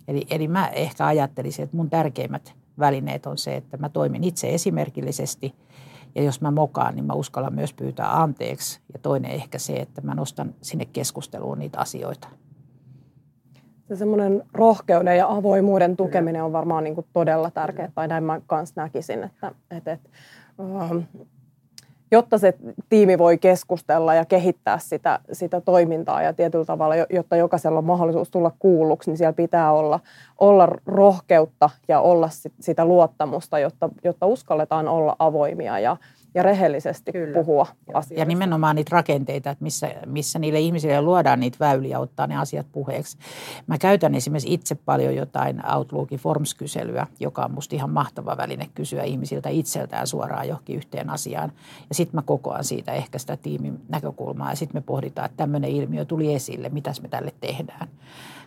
[0.09, 4.55] Eli, eli mä ehkä ajattelisin, että mun tärkeimmät välineet on se, että mä toimin itse
[4.55, 5.55] esimerkillisesti
[6.15, 8.81] ja jos mä mokaan, niin mä uskallan myös pyytää anteeksi.
[8.93, 12.29] Ja toinen ehkä se, että mä nostan sinne keskusteluun niitä asioita.
[13.89, 18.41] Se semmoinen rohkeuden ja avoimuuden tukeminen on varmaan niin kuin todella tärkeää, tai näin mä
[18.47, 20.09] kanssa näkisin, että, että, että
[20.61, 20.99] ähm,
[22.11, 22.55] jotta se
[22.89, 28.31] tiimi voi keskustella ja kehittää sitä, sitä toimintaa ja tietyllä tavalla, jotta jokaisella on mahdollisuus
[28.31, 30.01] tulla kuulluksi, niin siellä pitää olla,
[30.39, 35.97] olla rohkeutta ja olla sit, sitä luottamusta, jotta, jotta uskalletaan olla avoimia ja,
[36.35, 37.35] ja rehellisesti Kyllä.
[37.35, 38.15] puhua asioista.
[38.15, 42.67] Ja nimenomaan niitä rakenteita, että missä, missä niille ihmisille luodaan niitä väyliä ottaa ne asiat
[42.73, 43.19] puheeksi.
[43.67, 49.03] Mä käytän esimerkiksi itse paljon jotain Outlookin Forms-kyselyä, joka on musta ihan mahtava väline kysyä
[49.03, 51.53] ihmisiltä itseltään suoraan johonkin yhteen asiaan.
[51.89, 55.71] Ja sitten mä kokoan siitä ehkä sitä tiimin näkökulmaa ja sitten me pohditaan, että tämmöinen
[55.71, 57.89] ilmiö tuli esille, mitäs me tälle tehdään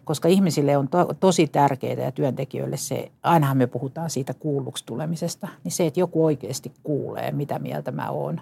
[0.05, 5.47] koska ihmisille on to, tosi tärkeää ja työntekijöille se, ainahan me puhutaan siitä kuulluksi tulemisesta,
[5.63, 8.41] niin se, että joku oikeasti kuulee, mitä mieltä mä oon,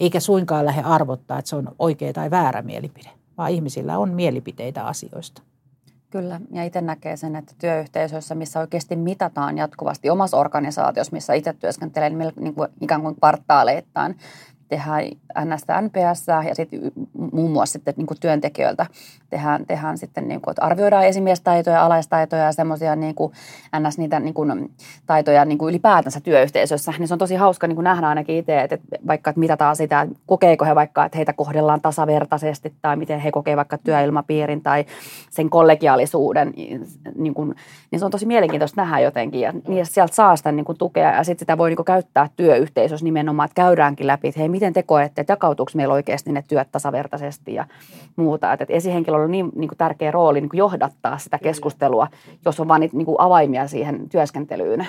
[0.00, 4.86] eikä suinkaan lähde arvottaa, että se on oikea tai väärä mielipide, vaan ihmisillä on mielipiteitä
[4.86, 5.42] asioista.
[6.10, 11.52] Kyllä, ja itse näkee sen, että työyhteisöissä, missä oikeasti mitataan jatkuvasti omassa organisaatiossa, missä itse
[11.52, 14.16] työskentelen niin kuin ikään kuin kvartaaleittain,
[14.72, 15.04] tehdään
[15.44, 16.80] NStä NPS ja sitten
[17.32, 18.86] muun muassa sitten niin kuin työntekijöiltä
[19.30, 23.14] tehdään, tehdään sitten, niin kuin, että arvioidaan esimiestaitoja, alaistaitoja ja semmoisia niin
[23.80, 24.70] NS niitä niin kuin,
[25.06, 26.92] taitoja niin kuin ylipäätänsä työyhteisössä.
[26.98, 29.76] Niin se on tosi hauska niin kuin nähdä ainakin itse, että, että vaikka että mitataan
[29.76, 34.62] sitä, että kokeeko he vaikka, että heitä kohdellaan tasavertaisesti tai miten he kokevat vaikka työilmapiirin
[34.62, 34.84] tai
[35.30, 36.54] sen kollegiaalisuuden,
[37.14, 37.54] niin, kuin,
[37.90, 41.12] niin se on tosi mielenkiintoista nähdä jotenkin ja niin sieltä saa sitä niin kuin, tukea
[41.12, 44.72] ja sitten sitä voi niin kuin, käyttää työyhteisössä nimenomaan, että käydäänkin läpi, että hei, miten
[44.72, 47.66] te koette, että jakautuuko meillä oikeasti ne työt tasavertaisesti ja
[48.16, 48.52] muuta.
[48.52, 52.08] Että, että esihenkilöllä on niin, niin kuin tärkeä rooli niin kuin johdattaa sitä keskustelua,
[52.44, 54.86] jos on vain niin kuin avaimia siihen työskentelyyn.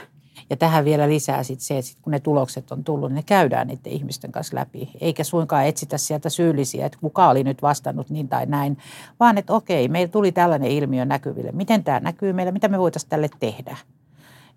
[0.49, 3.23] Ja tähän vielä lisää sit se, että sit kun ne tulokset on tullut, niin ne
[3.25, 4.89] käydään niiden ihmisten kanssa läpi.
[5.01, 8.77] Eikä suinkaan etsitä sieltä syyllisiä, että kuka oli nyt vastannut niin tai näin,
[9.19, 11.51] vaan että okei, meillä tuli tällainen ilmiö näkyville.
[11.51, 13.77] Miten tämä näkyy meillä, mitä me voitaisiin tälle tehdä?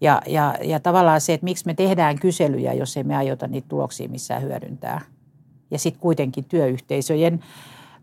[0.00, 3.68] Ja, ja, ja tavallaan se, että miksi me tehdään kyselyjä, jos ei me aiota niitä
[3.68, 5.00] tuloksia missään hyödyntää.
[5.70, 7.40] Ja sitten kuitenkin työyhteisöjen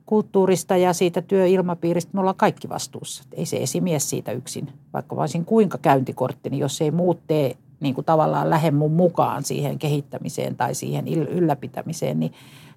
[0.05, 3.23] kulttuurista ja siitä työilmapiiristä me ollaan kaikki vastuussa.
[3.31, 7.95] Ei se esimies siitä yksin, vaikka voisin kuinka käyntikortti, niin jos ei muut tee niin
[7.95, 12.33] kuin tavallaan lähde mun mukaan siihen kehittämiseen tai siihen ylläpitämiseen, niin,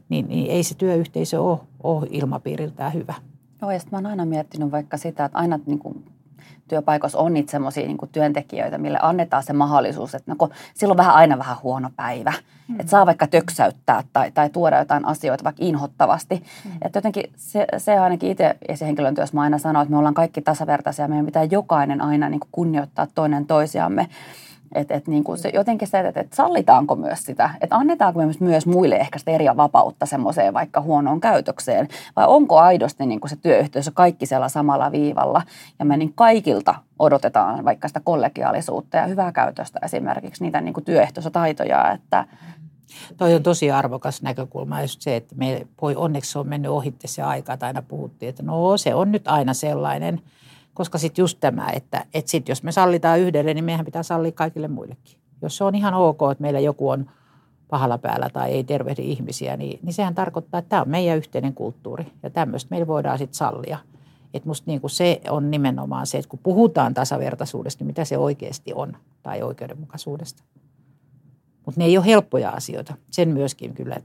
[0.08, 3.14] niin, niin ei se työyhteisö ole, ole ilmapiiriltään hyvä.
[3.62, 6.04] Joo, ja mä oon aina miettinyt vaikka sitä, että aina niin kuin
[6.68, 11.14] työpaikoissa on niitä semmoisia niin työntekijöitä, mille annetaan se mahdollisuus, että no, silloin on vähän
[11.14, 12.32] aina vähän huono päivä.
[12.68, 12.80] Mm.
[12.80, 16.42] Että saa vaikka töksäyttää tai, tai tuoda jotain asioita vaikka inhottavasti.
[16.64, 16.70] Mm.
[16.82, 20.42] Että jotenkin se, se ainakin itse esihenkilön työssä mä aina sanon, että me ollaan kaikki
[20.42, 21.08] tasavertaisia.
[21.08, 24.08] Meidän pitää jokainen aina niin kunnioittaa toinen toisiamme.
[24.74, 28.40] Että et niin kuin se, jotenkin se, että et sallitaanko myös sitä, että annetaanko myös,
[28.40, 33.30] myös muille ehkä sitä eri vapautta semmoiseen vaikka huonoon käytökseen, vai onko aidosti niin kuin
[33.30, 35.42] se työyhteisö kaikki siellä samalla viivalla,
[35.78, 40.84] ja me niin kaikilta odotetaan vaikka sitä kollegiaalisuutta ja hyvää käytöstä esimerkiksi niitä niin kuin
[41.32, 42.24] taitoja, että
[43.16, 47.22] Toi on tosi arvokas näkökulma, just se, että me voi onneksi on mennyt ohitte se
[47.22, 50.20] aika, että aina puhuttiin, että no se on nyt aina sellainen–
[50.76, 54.32] koska sitten just tämä, että, että sit jos me sallitaan yhdelle, niin meidän pitää sallia
[54.32, 55.18] kaikille muillekin.
[55.42, 57.10] Jos se on ihan ok, että meillä joku on
[57.68, 61.54] pahalla päällä tai ei tervehdi ihmisiä, niin, niin sehän tarkoittaa, että tämä on meidän yhteinen
[61.54, 62.06] kulttuuri.
[62.22, 63.78] Ja tämmöistä meillä voidaan sitten sallia.
[64.34, 68.72] Että musta niin se on nimenomaan se, että kun puhutaan tasavertaisuudesta, niin mitä se oikeasti
[68.74, 70.42] on tai oikeudenmukaisuudesta.
[71.66, 72.94] Mutta ne ei ole helppoja asioita.
[73.10, 73.96] Sen myöskin kyllä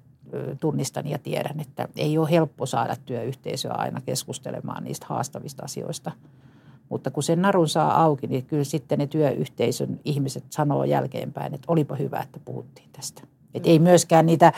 [0.59, 6.11] tunnistan ja tiedän, että ei ole helppo saada työyhteisöä aina keskustelemaan niistä haastavista asioista–
[6.91, 11.65] mutta kun sen narun saa auki, niin kyllä sitten ne työyhteisön ihmiset sanoo jälkeenpäin, että
[11.67, 13.21] olipa hyvä, että puhuttiin tästä.
[13.53, 14.53] Että ei myöskään niitä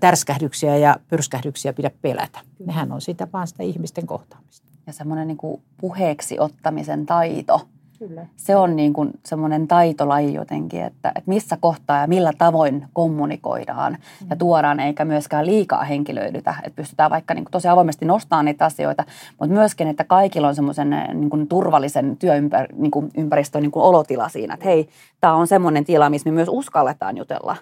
[0.00, 2.40] tärskähdyksiä ja pyrskähdyksiä pidä pelätä.
[2.66, 4.66] Nehän on sitä vaan sitä ihmisten kohtaamista.
[4.86, 7.60] Ja semmoinen niin puheeksi ottamisen taito–
[7.98, 8.26] Kyllä.
[8.36, 13.92] Se on niin kuin semmoinen taitolaji jotenkin, että, että missä kohtaa ja millä tavoin kommunikoidaan
[13.92, 14.26] mm.
[14.30, 16.54] ja tuodaan, eikä myöskään liikaa henkilöidytä.
[16.62, 19.04] Että pystytään vaikka niin kuin tosi avoimesti nostamaan niitä asioita,
[19.40, 23.82] mutta myöskin, että kaikilla on semmoisen niin kuin turvallisen työympäristön niin kuin ympäristön niin kuin
[23.82, 24.88] olotila siinä, että hei,
[25.20, 27.56] tämä on semmoinen tila, missä me myös uskalletaan jutella.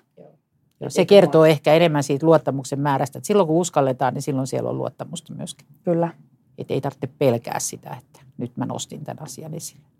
[0.89, 3.19] Se kertoo ehkä enemmän siitä luottamuksen määrästä.
[3.19, 5.67] Että silloin kun uskalletaan, niin silloin siellä on luottamusta myöskin.
[5.85, 6.09] Kyllä.
[6.59, 9.96] Että ei tarvitse pelkää sitä, että nyt mä nostin tämän asian esille.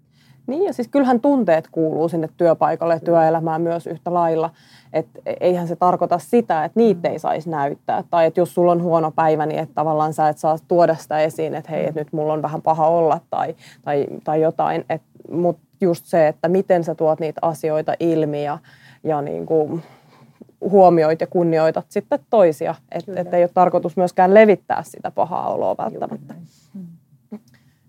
[0.47, 4.51] Niin ja siis kyllähän tunteet kuuluu sinne työpaikalle ja työelämään myös yhtä lailla.
[4.93, 8.05] Että eihän se tarkoita sitä, että niitä ei saisi näyttää.
[8.11, 11.21] Tai että jos sulla on huono päivä, niin että tavallaan sä et saa tuoda sitä
[11.21, 13.55] esiin, että hei, että nyt mulla on vähän paha olla tai,
[13.85, 14.85] tai, tai jotain.
[15.31, 18.59] Mutta just se, että miten sä tuot niitä asioita ilmi ja,
[19.05, 19.83] ja niin kuin
[20.61, 22.75] huomioit ja kunnioitat sitten toisia.
[22.93, 26.35] Että et ei ole tarkoitus myöskään levittää sitä pahaa oloa välttämättä.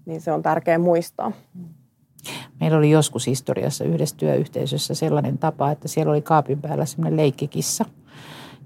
[0.05, 1.31] Niin se on tärkeä muistaa.
[2.59, 7.85] Meillä oli joskus historiassa yhdessä työyhteisössä sellainen tapa, että siellä oli kaapin päällä semmoinen leikkikissa.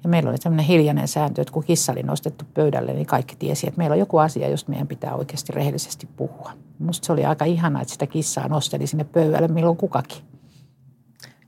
[0.04, 3.68] Ja meillä oli semmoinen hiljainen sääntö, että kun kissa oli nostettu pöydälle, niin kaikki tiesi,
[3.68, 6.52] että meillä on joku asia, josta meidän pitää oikeasti rehellisesti puhua.
[6.80, 10.24] Minusta se oli aika ihana, että sitä kissaa nosteli sinne pöydälle milloin kukakin.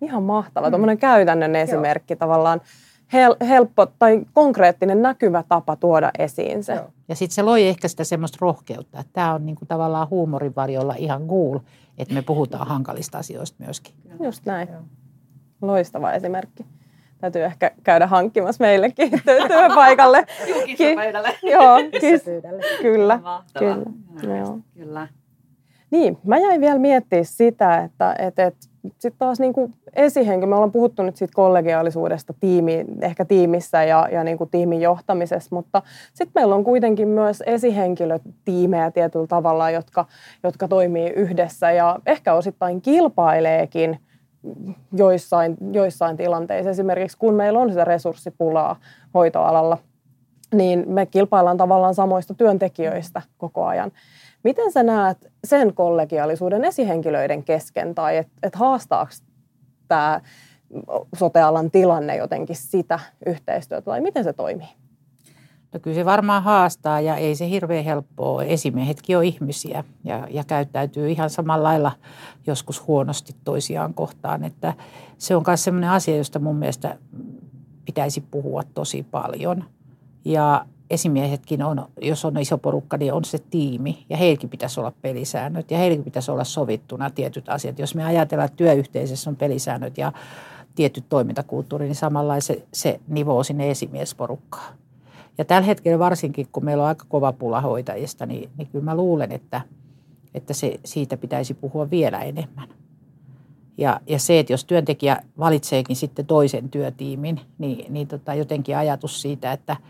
[0.02, 0.68] Ihan mahtava.
[0.68, 0.72] Mm.
[0.72, 2.20] Tuommoinen käytännön esimerkki Joo.
[2.20, 2.62] tavallaan
[3.14, 6.74] hel- helppo tai konkreettinen näkyvä tapa tuoda esiin se.
[6.74, 6.86] Joo.
[7.10, 10.96] Ja sitten se loi ehkä sitä semmoista rohkeutta, että tämä on niinku tavallaan huumorin varjolla
[10.98, 11.60] ihan cool,
[11.98, 13.94] että me puhutaan hankalista asioista myöskin.
[14.24, 14.68] Just näin.
[14.72, 14.82] Joo.
[15.62, 16.66] Loistava esimerkki.
[17.18, 19.12] Täytyy ehkä käydä hankkimassa meillekin
[19.48, 20.26] työpaikalle.
[20.66, 21.36] Kissapöydälle.
[21.44, 22.64] Joo, kissapöydälle.
[22.82, 23.20] Kyllä.
[23.60, 24.38] Kyllä.
[24.38, 24.60] Joo.
[24.74, 25.08] Kyllä.
[25.94, 28.68] Niin, mä jäin vielä miettimään sitä, että, että, että
[29.00, 34.08] sitten taas niin kuin esihenkilö, me ollaan puhuttu nyt siitä kollegiaalisuudesta tiimi, ehkä tiimissä ja,
[34.12, 35.82] ja niin kuin tiimin johtamisessa, mutta
[36.14, 40.06] sitten meillä on kuitenkin myös esihenkilötiimejä tietyllä tavalla, jotka,
[40.44, 44.00] jotka toimii yhdessä ja ehkä osittain kilpaileekin
[44.94, 46.70] joissain, joissain tilanteissa.
[46.70, 48.76] Esimerkiksi kun meillä on sitä resurssipulaa
[49.14, 49.78] hoitoalalla,
[50.54, 53.92] niin me kilpaillaan tavallaan samoista työntekijöistä koko ajan.
[54.44, 59.12] Miten sä näet sen kollegiaalisuuden esihenkilöiden kesken tai että et haastaako
[59.88, 60.22] tämä
[61.16, 64.68] sotealan tilanne jotenkin sitä yhteistyötä vai miten se toimii?
[65.74, 68.44] No kyllä se varmaan haastaa ja ei se hirveän helppoa.
[68.44, 71.92] Esimiehetkin on ihmisiä ja, ja käyttäytyy ihan samalla lailla
[72.48, 74.44] joskus huonosti toisiaan kohtaan.
[74.44, 74.74] Että
[75.18, 76.98] se on myös sellainen asia, josta mun mielestä
[77.86, 79.64] pitäisi puhua tosi paljon.
[80.26, 84.94] Ja esimiehetkin on, jos on iso porukka, niin on se tiimi ja heilläkin pitäisi olla
[85.02, 87.80] pelisäännöt ja heilläkin pitäisi olla sovittuna tietyt asiat.
[87.80, 90.12] Jos me ajatellaan, että työyhteisössä on pelisäännöt ja
[90.76, 94.74] tietty toimintakulttuuri, niin samalla se, se nivoo sinne esimiesporukkaan.
[95.38, 98.96] Ja tällä hetkellä varsinkin, kun meillä on aika kova pula hoitajista, niin, niin kyllä mä
[98.96, 99.62] luulen, että,
[100.34, 102.70] että se, siitä pitäisi puhua vielä enemmän.
[103.78, 109.22] Ja, ja se, että jos työntekijä valitseekin sitten toisen työtiimin, niin, niin tota, jotenkin ajatus
[109.22, 109.78] siitä, että–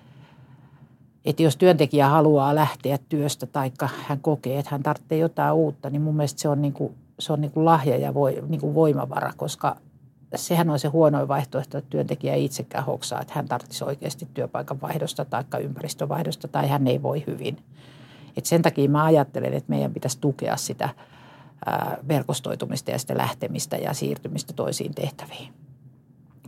[1.26, 3.72] että jos työntekijä haluaa lähteä työstä tai
[4.08, 7.34] hän kokee, että hän tarvitsee jotain uutta, niin mun mielestä se on, niin kuin, se
[7.34, 9.76] on niin kuin lahja ja voi, niin kuin voimavara, koska
[10.36, 14.82] sehän on se huonoin vaihtoehto, että työntekijä ei itsekään hoksaa, että hän tarvitsisi oikeasti työpaikan
[14.82, 17.58] vaihdosta tai ympäristövaihdosta tai hän ei voi hyvin.
[18.38, 20.90] Et sen takia mä ajattelen, että meidän pitäisi tukea sitä
[22.08, 25.54] verkostoitumista ja sitä lähtemistä ja siirtymistä toisiin tehtäviin.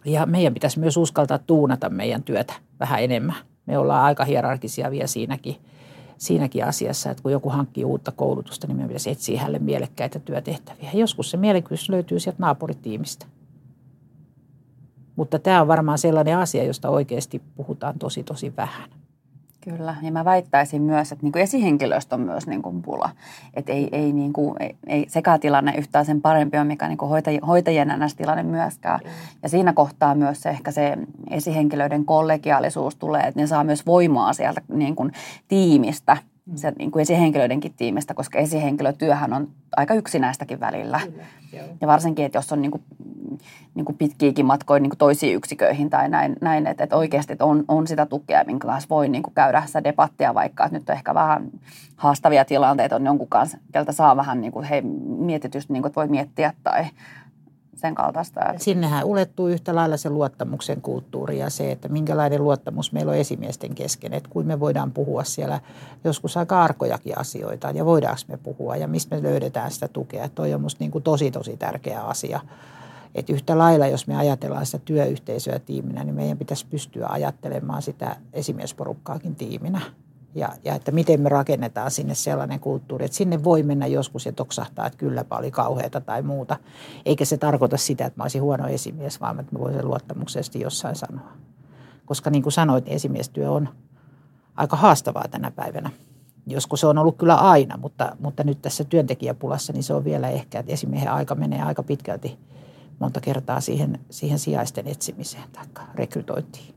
[0.06, 5.08] Ja meidän pitäisi myös uskaltaa tuunata meidän työtä vähän enemmän me ollaan aika hierarkisia vielä
[5.08, 5.56] siinäkin,
[6.18, 10.90] siinäkin asiassa, että kun joku hankkii uutta koulutusta, niin me pitäisi etsiä hänelle mielekkäitä työtehtäviä.
[10.94, 13.26] Joskus se mielekkyys löytyy sieltä naapuritiimistä.
[15.16, 18.90] Mutta tämä on varmaan sellainen asia, josta oikeasti puhutaan tosi tosi vähän.
[19.70, 23.10] Kyllä, ja mä väittäisin myös, että niin esihenkilöstö on myös niin kuin pula.
[23.54, 26.98] Että ei, ei, niin kuin, ei, ei sekä tilanne yhtään sen parempi on, mikä niin
[26.98, 29.00] kuin hoitaj, hoitajien tilanne myöskään.
[29.04, 29.10] Mm.
[29.44, 30.98] Ja siinä kohtaa myös se, ehkä se
[31.30, 35.12] esihenkilöiden kollegiaalisuus tulee, että ne saa myös voimaa sieltä niin kuin
[35.48, 36.18] tiimistä.
[36.56, 41.00] Se, niin kuin esihenkilöidenkin tiimistä, koska esihenkilötyöhän on aika yksinäistäkin välillä.
[41.00, 41.24] Kyllä,
[41.82, 42.84] ja varsinkin, että jos on niin kuin,
[43.76, 47.46] niin kuin pitkiäkin matkoja niin kuin toisiin yksiköihin tai näin, näin että, että oikeasti että
[47.46, 50.90] on, on sitä tukea, minkä kanssa voi niin kuin käydä sitä debattia, vaikka että nyt
[50.90, 51.52] on ehkä vähän
[51.96, 56.02] haastavia tilanteita on jonkun kanssa, keltä saa vähän niin kuin, hei, mietitystä, niin kuin, että
[56.02, 56.86] voi miettiä tai
[57.76, 58.42] sen kaltaista.
[58.58, 63.76] Sinnehän ulettuu yhtä lailla se luottamuksen kulttuuri ja se, että minkälainen luottamus meillä on esimiesten
[63.76, 65.60] kesken, että kuin me voidaan puhua siellä
[66.04, 70.30] joskus aika arkojakin asioita ja voidaanko me puhua ja mistä me löydetään sitä tukea.
[70.30, 72.40] Toi on musta niin kuin tosi tosi tärkeä asia.
[73.16, 78.16] Että yhtä lailla, jos me ajatellaan sitä työyhteisöä tiiminä, niin meidän pitäisi pystyä ajattelemaan sitä
[78.34, 79.82] esimiesporukkaakin tiiminä
[80.36, 84.32] ja, ja että miten me rakennetaan sinne sellainen kulttuuri, että sinne voi mennä joskus ja
[84.32, 86.58] toksahtaa, että kylläpä oli kauheata tai muuta.
[87.06, 90.96] Eikä se tarkoita sitä, että mä olisin huono esimies, vaan että mä voisin luottamuksesti jossain
[90.96, 91.32] sanoa.
[92.06, 93.70] Koska niin kuin sanoit, niin esimiestyö on
[94.56, 95.90] aika haastavaa tänä päivänä.
[96.48, 100.30] Joskus se on ollut kyllä aina, mutta, mutta nyt tässä työntekijäpulassa niin se on vielä
[100.30, 102.40] ehkä, että esimiehen aika menee aika pitkälti
[103.00, 106.75] monta kertaa siihen, siihen sijaisten etsimiseen tai rekrytointiin.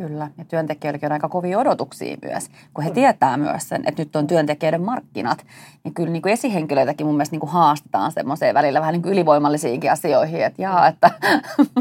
[0.00, 4.16] Kyllä, ja työntekijöilläkin on aika kovia odotuksia myös, kun he tietää myös sen, että nyt
[4.16, 5.46] on työntekijöiden markkinat.
[5.84, 9.12] Ja kyllä niin kuin esihenkilöitäkin mun mielestä niin kuin haastetaan semmoiseen välillä vähän niin kuin
[9.12, 11.10] ylivoimallisiinkin asioihin, että jaa, että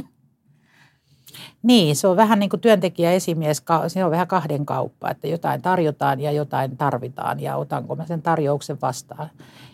[1.63, 5.61] Niin, se on vähän niin kuin työntekijä esimies, se on vähän kahden kauppa, että jotain
[5.61, 9.29] tarjotaan ja jotain tarvitaan ja otanko mä sen tarjouksen vastaan.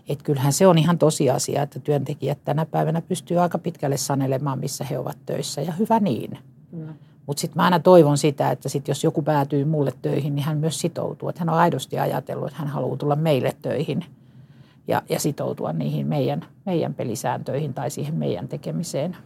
[0.10, 4.84] Että kyllähän se on ihan tosiasia, että työntekijät tänä päivänä pystyy aika pitkälle sanelemaan, missä
[4.84, 6.38] he ovat töissä ja hyvä niin.
[6.72, 6.94] Mm.
[7.28, 10.58] Mutta sitten mä aina toivon sitä, että sit jos joku päätyy mulle töihin, niin hän
[10.58, 11.30] myös sitoutuu.
[11.30, 14.06] Että hän on aidosti ajatellut, että hän haluaa tulla meille töihin
[14.88, 19.18] ja, ja sitoutua niihin meidän, meidän pelisääntöihin tai siihen meidän tekemiseen.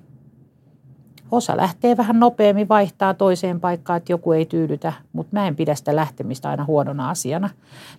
[1.32, 5.76] Osa lähtee vähän nopeammin, vaihtaa toiseen paikkaan, että joku ei tyydytä, mutta mä en pidä
[5.76, 7.50] sitä lähtemistä aina huonona asiana.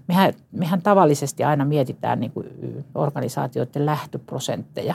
[0.08, 2.46] Mehän, mehän tavallisesti aina mietitään niin kuin
[2.94, 4.94] organisaatioiden lähtöprosentteja.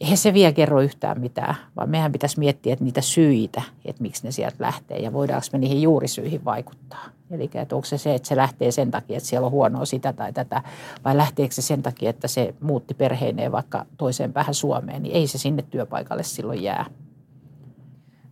[0.00, 4.24] Eihän se vielä kerro yhtään mitään, vaan mehän pitäisi miettiä että niitä syitä, että miksi
[4.24, 7.04] ne sieltä lähtee ja voidaanko me niihin juurisyihin vaikuttaa.
[7.30, 10.12] Eli että onko se se, että se lähtee sen takia, että siellä on huonoa sitä
[10.12, 10.62] tai tätä,
[11.04, 15.26] vai lähteekö se sen takia, että se muutti perheineen vaikka toiseen päähän Suomeen, niin ei
[15.26, 16.86] se sinne työpaikalle silloin jää.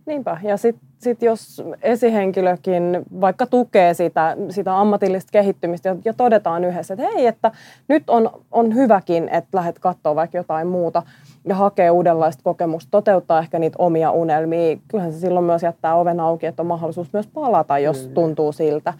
[0.05, 0.37] Niinpä.
[0.43, 2.83] Ja sitten sit jos esihenkilökin
[3.21, 7.51] vaikka tukee sitä, sitä ammatillista kehittymistä ja, ja todetaan yhdessä, että hei, että
[7.87, 11.03] nyt on, on hyväkin, että lähdet katsoa vaikka jotain muuta
[11.47, 14.77] ja hakee uudenlaista kokemusta, toteuttaa ehkä niitä omia unelmia.
[14.87, 18.13] Kyllähän se silloin myös jättää oven auki, että on mahdollisuus myös palata, jos Kyllä.
[18.13, 18.93] tuntuu siltä.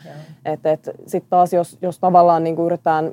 [0.45, 3.11] Että et, sitten taas, jos, jos tavallaan niin yritetään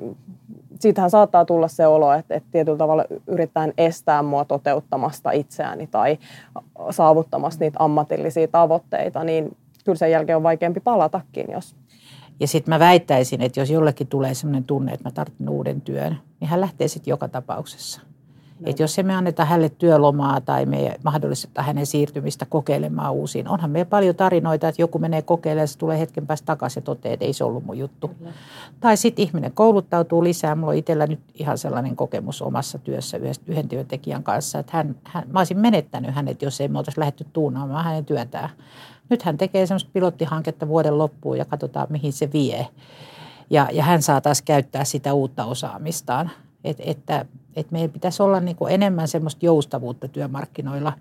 [0.79, 6.17] siitähän saattaa tulla se olo, että, että tietyllä tavalla yritetään estää mua toteuttamasta itseäni tai
[6.89, 11.75] saavuttamasta niitä ammatillisia tavoitteita, niin kyllä sen jälkeen on vaikeampi palatakin, jos...
[12.39, 16.17] Ja sitten mä väittäisin, että jos jollekin tulee sellainen tunne, että mä tarvitsen uuden työn,
[16.39, 18.01] niin hän lähtee sitten joka tapauksessa.
[18.63, 23.47] Että jos emme anneta hänelle työlomaa tai me mahdollista hänen siirtymistä kokeilemaan uusiin.
[23.47, 26.85] Onhan meillä paljon tarinoita, että joku menee kokeilemaan ja se tulee hetken päästä takaisin ja
[26.85, 28.07] toteaa, että ei se ollut mun juttu.
[28.07, 28.31] Kyllä.
[28.79, 30.55] Tai sitten ihminen kouluttautuu lisää.
[30.55, 35.23] Mulla on itsellä nyt ihan sellainen kokemus omassa työssä yhden työntekijän kanssa, että hän, hän,
[35.31, 38.49] mä olisin menettänyt hänet, jos ei me oltaisi lähdetty tuunaamaan hänen työtään.
[39.09, 42.67] Nyt hän tekee semmoista pilottihanketta vuoden loppuun ja katsotaan, mihin se vie.
[43.49, 46.31] Ja, ja hän saa taas käyttää sitä uutta osaamistaan.
[46.69, 47.25] Et, että
[47.55, 50.93] että meillä pitäisi olla niin kuin enemmän semmoista joustavuutta työmarkkinoilla.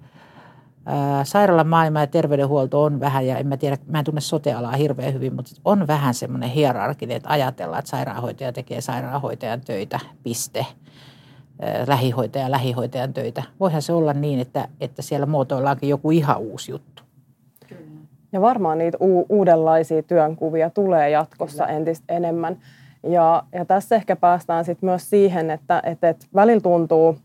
[1.24, 5.14] Sairaalan maailma ja terveydenhuolto on vähän, ja en mä tiedä, mä en tunne sotealaa hirveän
[5.14, 10.66] hyvin, mutta on vähän semmoinen hierarkinen, että ajatellaan, että sairaanhoitaja tekee sairaanhoitajan töitä, piste.
[11.86, 13.42] Lähihoitaja lähihoitajan töitä.
[13.60, 17.02] Voihan se olla niin, että, että siellä muotoillaankin joku ihan uusi juttu.
[18.32, 21.76] Ja varmaan niitä u- uudenlaisia työnkuvia tulee jatkossa Kyllä.
[21.76, 22.56] entistä enemmän.
[23.02, 27.16] Ja, ja tässä ehkä päästään sitten myös siihen, että, että, että välillä tuntuu,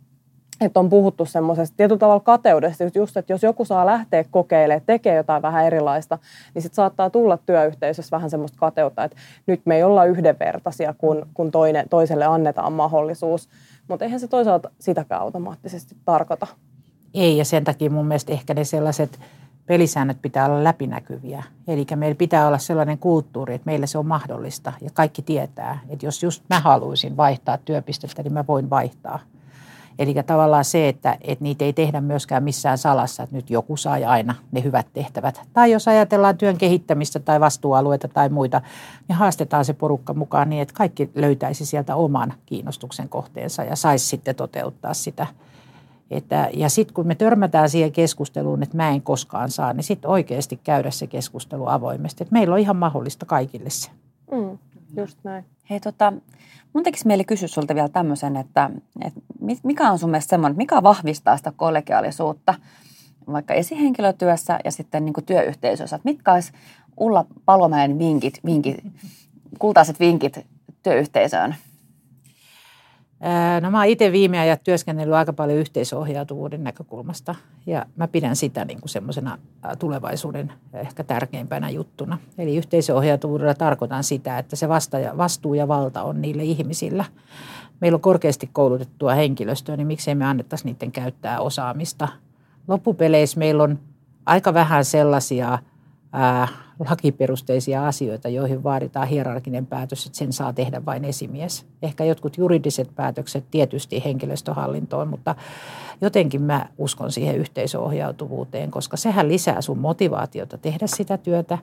[0.62, 5.16] että on puhuttu semmoisesta tietyllä tavalla kateudesta, just, että jos joku saa lähteä kokeilemaan, tekee
[5.16, 6.18] jotain vähän erilaista,
[6.54, 11.26] niin sitten saattaa tulla työyhteisössä vähän semmoista kateutta, että nyt me ei olla yhdenvertaisia, kun,
[11.34, 13.50] kun toinen, toiselle annetaan mahdollisuus.
[13.88, 16.48] Mutta eihän se toisaalta sitäkään automaattisesti tarkoita.
[17.14, 19.20] Ei, ja sen takia mun mielestä ehkä ne sellaiset
[19.72, 21.44] pelisäännöt pitää olla läpinäkyviä.
[21.68, 26.06] Eli meillä pitää olla sellainen kulttuuri, että meillä se on mahdollista ja kaikki tietää, että
[26.06, 29.20] jos just mä haluaisin vaihtaa työpistettä, niin mä voin vaihtaa.
[30.00, 33.98] Eli tavallaan se, että, että niitä ei tehdä myöskään missään salassa, että nyt joku saa
[34.08, 35.42] aina ne hyvät tehtävät.
[35.54, 38.62] Tai jos ajatellaan työn kehittämistä tai vastuualueita tai muita,
[39.08, 44.08] niin haastetaan se porukka mukaan niin, että kaikki löytäisi sieltä oman kiinnostuksen kohteensa ja saisi
[44.08, 45.28] sitten toteuttaa sitä–
[46.12, 50.12] että, ja sitten kun me törmätään siihen keskusteluun, että mä en koskaan saa, niin sitten
[50.12, 52.24] oikeasti käydä se keskustelu avoimesti.
[52.24, 53.90] Että meillä on ihan mahdollista kaikille se.
[54.32, 54.58] Mm,
[54.98, 55.46] just näin.
[55.70, 56.14] Hei tota,
[56.74, 58.70] mun tekisi mieli kysyä sulta vielä tämmöisen, että,
[59.06, 59.20] että
[59.64, 62.54] mikä on sun mielestä semmoinen, mikä vahvistaa sitä kollegiaalisuutta
[63.32, 65.96] vaikka esihenkilötyössä ja sitten niin työyhteisössä.
[65.96, 66.52] Että mitkä olisi
[67.00, 68.78] Ulla Palomäen vinkit, vinkit
[69.60, 70.40] kultaiset vinkit
[70.84, 71.56] työyhteisöön?
[73.62, 78.82] No mä itse viime ajat työskennellyt aika paljon yhteisohjautuvuuden näkökulmasta ja mä pidän sitä niin
[78.82, 79.38] kuin semmoisena
[79.80, 82.18] tulevaisuuden ehkä tärkeimpänä juttuna.
[82.38, 84.70] Eli yhteisohjautuvuudella tarkoitan sitä, että se
[85.18, 87.06] vastuu ja valta on niille ihmisillä.
[87.80, 92.08] Meillä on korkeasti koulutettua henkilöstöä, niin miksei me annettaisi niiden käyttää osaamista.
[92.68, 93.80] Loppupeleissä meillä on
[94.26, 95.58] aika vähän sellaisia–
[96.14, 96.48] ää,
[96.90, 101.66] lakiperusteisia asioita, joihin vaaditaan hierarkinen päätös, että sen saa tehdä vain esimies.
[101.82, 105.36] Ehkä jotkut juridiset päätökset tietysti henkilöstöhallintoon, mutta
[106.02, 111.58] jotenkin mä uskon siihen yhteisöohjautuvuuteen, koska sehän lisää sun motivaatiota tehdä sitä työtä.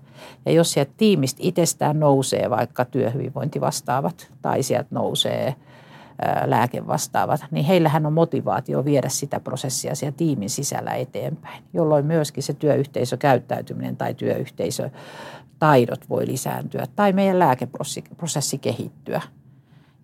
[0.47, 5.55] Ja jos sieltä tiimistä itsestään nousee vaikka työhyvinvointi vastaavat tai sieltä nousee
[6.45, 12.53] lääkevastaavat, niin heillähän on motivaatio viedä sitä prosessia siellä tiimin sisällä eteenpäin, jolloin myöskin se
[12.53, 19.21] työyhteisökäyttäytyminen tai työyhteisötaidot voi lisääntyä tai meidän lääkeprosessi kehittyä.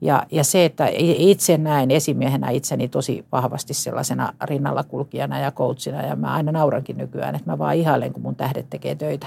[0.01, 6.03] Ja, ja se, että itse näen esimiehenä itseni tosi vahvasti sellaisena rinnalla kulkijana ja coachina
[6.03, 9.27] ja mä aina naurankin nykyään, että mä vaan ihailen, kun mun tähdet tekee töitä.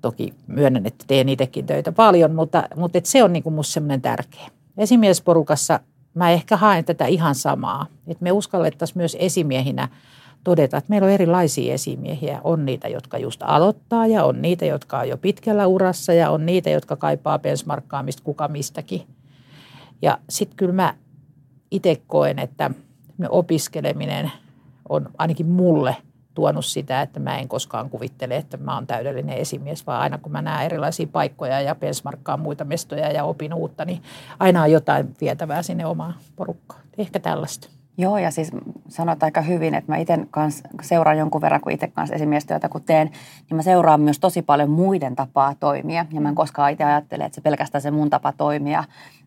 [0.00, 3.72] Toki myönnän, että teen itsekin töitä paljon, mutta, mutta et se on niin kuin musta
[3.72, 4.48] semmoinen tärkeä.
[4.80, 5.80] Esimiesporukassa
[6.14, 9.88] mä ehkä haen tätä ihan samaa, että me uskallettaisiin myös esimiehinä
[10.44, 12.40] todeta, että meillä on erilaisia esimiehiä.
[12.44, 16.46] On niitä, jotka just aloittaa ja on niitä, jotka on jo pitkällä urassa ja on
[16.46, 19.02] niitä, jotka kaipaa benchmarkkaamista kuka mistäkin–
[20.02, 20.94] ja sitten kyllä mä
[21.70, 22.70] itse koen, että
[23.18, 24.32] me opiskeleminen
[24.88, 25.96] on ainakin mulle
[26.40, 30.32] tuonut sitä, että mä en koskaan kuvittele, että mä oon täydellinen esimies, vaan aina kun
[30.32, 34.02] mä näen erilaisia paikkoja ja benchmarkkaan muita mestoja ja opin uutta, niin
[34.38, 36.80] aina on jotain vietävää sinne omaan porukkaan.
[36.98, 37.68] Ehkä tällaista.
[37.98, 38.50] Joo, ja siis
[38.88, 40.18] sanot aika hyvin, että mä itse
[40.82, 43.10] seuraan jonkun verran, kun itse kanssa esimiestyötä kun teen,
[43.50, 46.06] niin mä seuraan myös tosi paljon muiden tapaa toimia.
[46.12, 48.84] Ja mä en koskaan itse ajattele, että se pelkästään se mun tapa toimia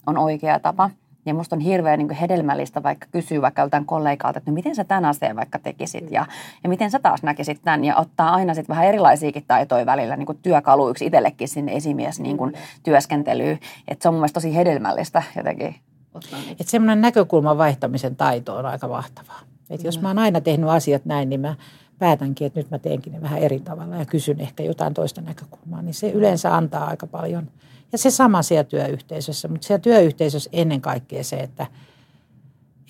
[0.07, 0.89] on oikea tapa.
[1.25, 4.83] Ja musta on hirveän niin hedelmällistä vaikka kysyä vaikka joltain kollegalta, että no miten sä
[4.83, 6.25] tämän asian vaikka tekisit ja,
[6.63, 7.83] ja miten sä taas näkisit tämän.
[7.83, 12.53] Ja ottaa aina sitten vähän erilaisiakin taitoja välillä niin työkaluiksi itsellekin sinne esimies niin kuin
[12.83, 13.59] työskentelyyn.
[13.87, 15.75] Että se on mun mielestä tosi hedelmällistä jotenkin
[16.13, 19.39] ottaa Että semmoinen näkökulman vaihtamisen taito on aika mahtavaa.
[19.69, 21.55] Että jos mä oon aina tehnyt asiat näin, niin mä
[21.99, 25.81] päätänkin, että nyt mä teenkin ne vähän eri tavalla ja kysyn ehkä jotain toista näkökulmaa,
[25.81, 27.47] niin se yleensä antaa aika paljon.
[27.93, 31.67] Ja se sama siellä työyhteisössä, mutta siellä työyhteisössä ennen kaikkea se, että,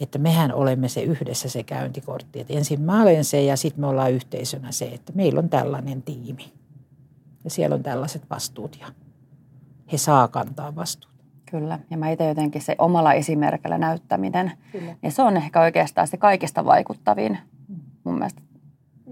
[0.01, 2.39] että mehän olemme se yhdessä se käyntikortti.
[2.39, 6.01] Että ensin mä olen se ja sitten me ollaan yhteisönä se, että meillä on tällainen
[6.01, 6.53] tiimi.
[7.43, 8.87] Ja siellä on tällaiset vastuut ja
[9.91, 11.13] he saa kantaa vastuut.
[11.51, 14.95] Kyllä, ja mä itse jotenkin se omalla esimerkillä näyttäminen, Kyllä.
[15.03, 17.39] ja se on ehkä oikeastaan se kaikista vaikuttavin
[18.03, 18.41] mun mielestä.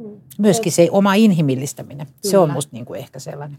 [0.03, 0.21] Mm.
[0.37, 2.31] Myöskin se oma inhimillistäminen, Kyllä.
[2.31, 3.57] se on musta niin kuin ehkä sellainen.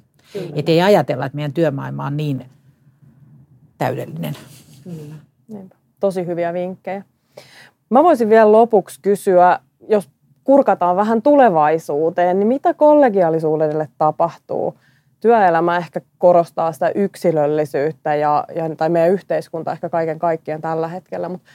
[0.54, 2.44] Että ei ajatella, että meidän työmaailma on niin
[3.78, 4.36] täydellinen.
[4.84, 5.14] Kyllä.
[6.00, 7.04] Tosi hyviä vinkkejä.
[7.90, 10.08] Mä voisin vielä lopuksi kysyä, jos
[10.44, 14.74] kurkataan vähän tulevaisuuteen, niin mitä kollegiaalisuudelle tapahtuu?
[15.22, 21.28] työelämä ehkä korostaa sitä yksilöllisyyttä ja, ja tai meidän yhteiskunta ehkä kaiken kaikkien tällä hetkellä,
[21.28, 21.50] mutta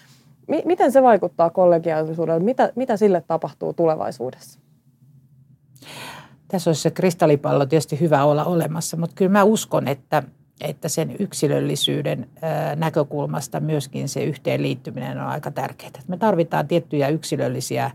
[0.48, 2.40] mi, miten se vaikuttaa kollegiaalisuudelle?
[2.40, 4.60] Mitä, mitä sille tapahtuu tulevaisuudessa?
[6.48, 10.24] Tässä olisi se kristallipallo tietysti hyvä olla olemassa, mutta kyllä mä uskon, että,
[10.62, 12.30] että sen yksilöllisyyden
[12.76, 15.92] näkökulmasta myöskin se yhteenliittyminen on aika tärkeää.
[16.08, 17.92] Me tarvitaan tiettyjä yksilöllisiä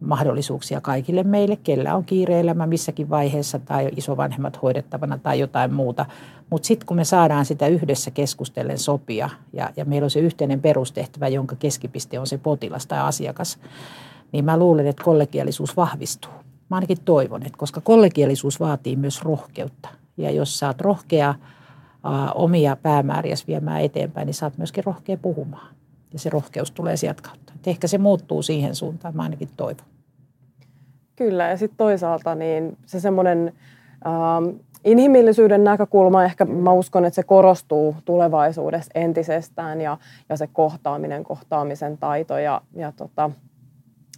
[0.00, 6.06] mahdollisuuksia kaikille meille, kellä on kiireelämä missäkin vaiheessa tai isovanhemmat hoidettavana tai jotain muuta.
[6.50, 10.60] Mutta sitten kun me saadaan sitä yhdessä keskustellen sopia ja, ja meillä on se yhteinen
[10.60, 13.58] perustehtävä, jonka keskipiste on se potilas tai asiakas,
[14.34, 16.32] niin mä luulen, että kollegiaalisuus vahvistuu.
[16.70, 19.88] Mä ainakin toivon, että koska kollegiaalisuus vaatii myös rohkeutta.
[20.16, 25.16] Ja jos sä oot rohkea ä, omia päämääriä viemään eteenpäin, niin sä oot myöskin rohkea
[25.16, 25.74] puhumaan.
[26.12, 27.52] Ja se rohkeus tulee sieltä kautta.
[27.56, 29.86] Et ehkä se muuttuu siihen suuntaan, mä ainakin toivon.
[31.16, 33.52] Kyllä, ja sitten toisaalta niin se semmoinen
[34.06, 41.24] ähm, inhimillisyyden näkökulma, ehkä mä uskon, että se korostuu tulevaisuudessa entisestään ja, ja se kohtaaminen,
[41.24, 43.30] kohtaamisen taito ja, ja tota,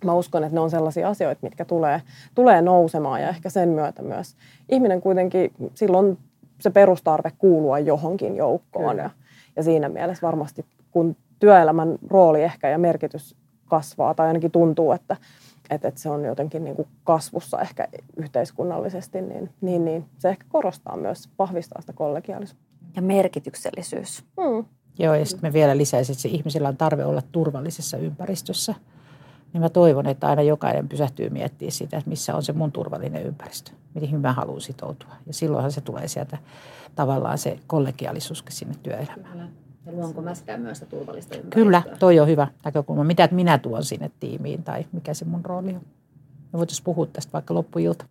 [0.04, 2.02] mä uskon, että ne on sellaisia asioita, mitkä tulee,
[2.34, 4.36] tulee nousemaan ja ehkä sen myötä myös
[4.68, 6.18] ihminen kuitenkin, silloin
[6.60, 9.10] se perustarve kuulua johonkin joukkoon ja,
[9.56, 13.36] ja siinä mielessä varmasti kun työelämän rooli ehkä ja merkitys
[13.66, 15.16] kasvaa tai ainakin tuntuu, että,
[15.70, 20.44] että, että se on jotenkin niin kuin kasvussa ehkä yhteiskunnallisesti, niin, niin, niin se ehkä
[20.48, 22.66] korostaa myös, vahvistaa sitä kollegiaalisuutta.
[22.96, 24.24] Ja merkityksellisyys.
[24.36, 24.64] Mm.
[24.98, 28.74] Joo, ja sitten me vielä lisäisin, että se ihmisillä on tarve olla turvallisessa ympäristössä.
[29.52, 33.22] Niin mä toivon, että aina jokainen pysähtyy miettimään sitä, että missä on se mun turvallinen
[33.22, 35.16] ympäristö, mihin mä haluan sitoutua.
[35.26, 36.38] Ja silloinhan se tulee sieltä
[36.94, 39.50] tavallaan se kollegiaalisuuskin sinne työelämään.
[39.86, 41.64] Ja luonko mä sitä myös sitä turvallista ympäristöä?
[41.64, 43.04] Kyllä, toi on hyvä näkökulma.
[43.04, 45.82] Mitä minä tuon sinne tiimiin tai mikä se mun rooli on.
[46.52, 48.04] Me voitaisiin puhua tästä vaikka loppuilta.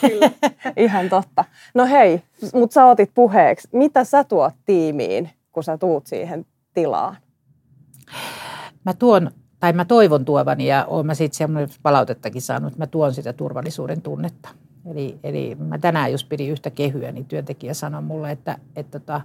[0.00, 0.30] Kyllä,
[0.76, 1.44] ihan totta.
[1.74, 2.22] No hei,
[2.54, 3.68] mutta sä otit puheeksi.
[3.72, 7.16] Mitä sä tuot tiimiin, kun sä tuut siihen tilaan?
[8.84, 9.30] Mä tuon,
[9.62, 13.32] tai mä toivon tuovani ja oon mä siitä semmoinen palautettakin saanut, että mä tuon sitä
[13.32, 14.48] turvallisuuden tunnetta.
[14.90, 19.00] Eli, eli mä tänään just pidin yhtä kehyä, niin työntekijä sanoi mulle, että, että, että
[19.00, 19.20] tota,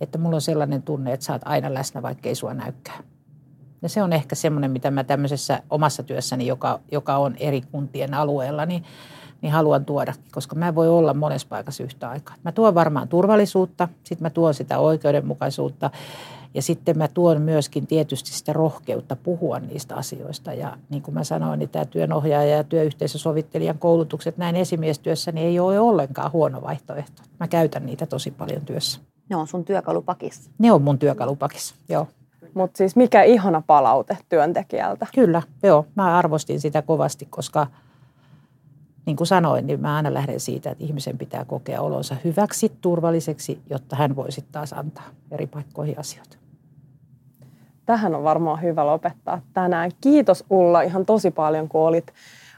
[0.00, 3.04] että mulla on sellainen tunne, että sä oot aina läsnä, vaikka ei sua näykään.
[3.82, 8.14] Ja se on ehkä semmoinen, mitä mä tämmöisessä omassa työssäni, joka, joka on eri kuntien
[8.14, 8.84] alueella, niin,
[9.42, 12.34] niin haluan tuoda, koska mä voi olla monessa paikassa yhtä aikaa.
[12.44, 15.90] Mä tuon varmaan turvallisuutta, sitten mä tuon sitä oikeudenmukaisuutta
[16.54, 20.52] Ja sitten mä tuon myöskin tietysti sitä rohkeutta puhua niistä asioista.
[20.52, 25.58] Ja niin kuin mä sanoin, niin tämä työnohjaaja ja työyhteisösovittelijan koulutukset näin esimiestyössä niin ei
[25.58, 27.22] ole ollenkaan huono vaihtoehto.
[27.40, 29.00] Mä käytän niitä tosi paljon työssä.
[29.28, 30.50] Ne on sun työkalupakissa.
[30.58, 32.08] Ne on mun työkalupakissa, joo.
[32.54, 35.06] Mutta siis mikä ihana palaute työntekijältä.
[35.14, 35.86] Kyllä, joo.
[35.94, 37.66] Mä arvostin sitä kovasti, koska
[39.06, 43.60] niin kuin sanoin, niin mä aina lähden siitä, että ihmisen pitää kokea olonsa hyväksi, turvalliseksi,
[43.70, 46.36] jotta hän voisi taas antaa eri paikkoihin asioita.
[47.86, 49.90] Tähän on varmaan hyvä lopettaa tänään.
[50.00, 52.12] Kiitos Ulla ihan tosi paljon, kun olit,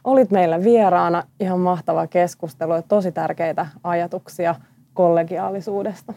[0.05, 1.23] olit meillä vieraana.
[1.41, 4.55] Ihan mahtava keskustelu ja tosi tärkeitä ajatuksia
[4.95, 6.15] kollegiaalisuudesta.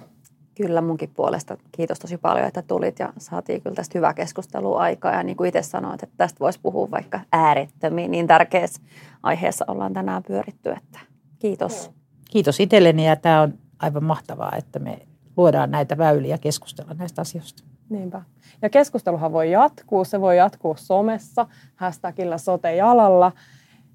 [0.61, 1.57] Kyllä munkin puolesta.
[1.71, 5.13] Kiitos tosi paljon, että tulit ja saatiin kyllä tästä hyvää keskustelua aikaa.
[5.13, 8.81] Ja niin kuin itse sanoit, että tästä voisi puhua vaikka äärettömiin, niin tärkeässä
[9.23, 10.71] aiheessa ollaan tänään pyöritty.
[10.71, 10.99] Että
[11.39, 11.91] kiitos.
[12.31, 14.99] Kiitos itselleni ja tämä on aivan mahtavaa, että me
[15.37, 17.63] luodaan näitä väyliä keskustella näistä asioista.
[17.89, 18.21] Niinpä.
[18.61, 20.05] Ja keskusteluhan voi jatkuu.
[20.05, 21.45] Se voi jatkuu somessa,
[21.75, 23.31] hashtagillä sotejalalla.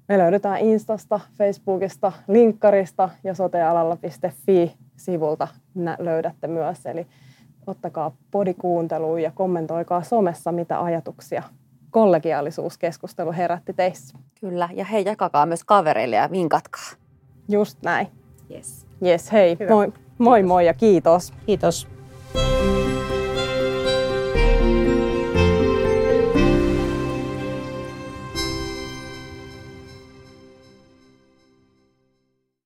[0.07, 5.47] Me löydetään Instasta, Facebookista, linkkarista ja sotealalla.fi sivulta
[5.99, 6.85] löydätte myös.
[6.85, 7.07] Eli
[7.67, 11.43] ottakaa podikuunteluun ja kommentoikaa somessa, mitä ajatuksia
[11.91, 14.17] kollegiaalisuuskeskustelu herätti teissä.
[14.41, 16.89] Kyllä, ja hei, jakakaa myös kavereille ja vinkatkaa.
[17.49, 18.07] Just näin.
[18.51, 18.85] Yes.
[19.05, 21.33] Yes, hei, moi, moi moi ja kiitos.
[21.45, 21.87] Kiitos.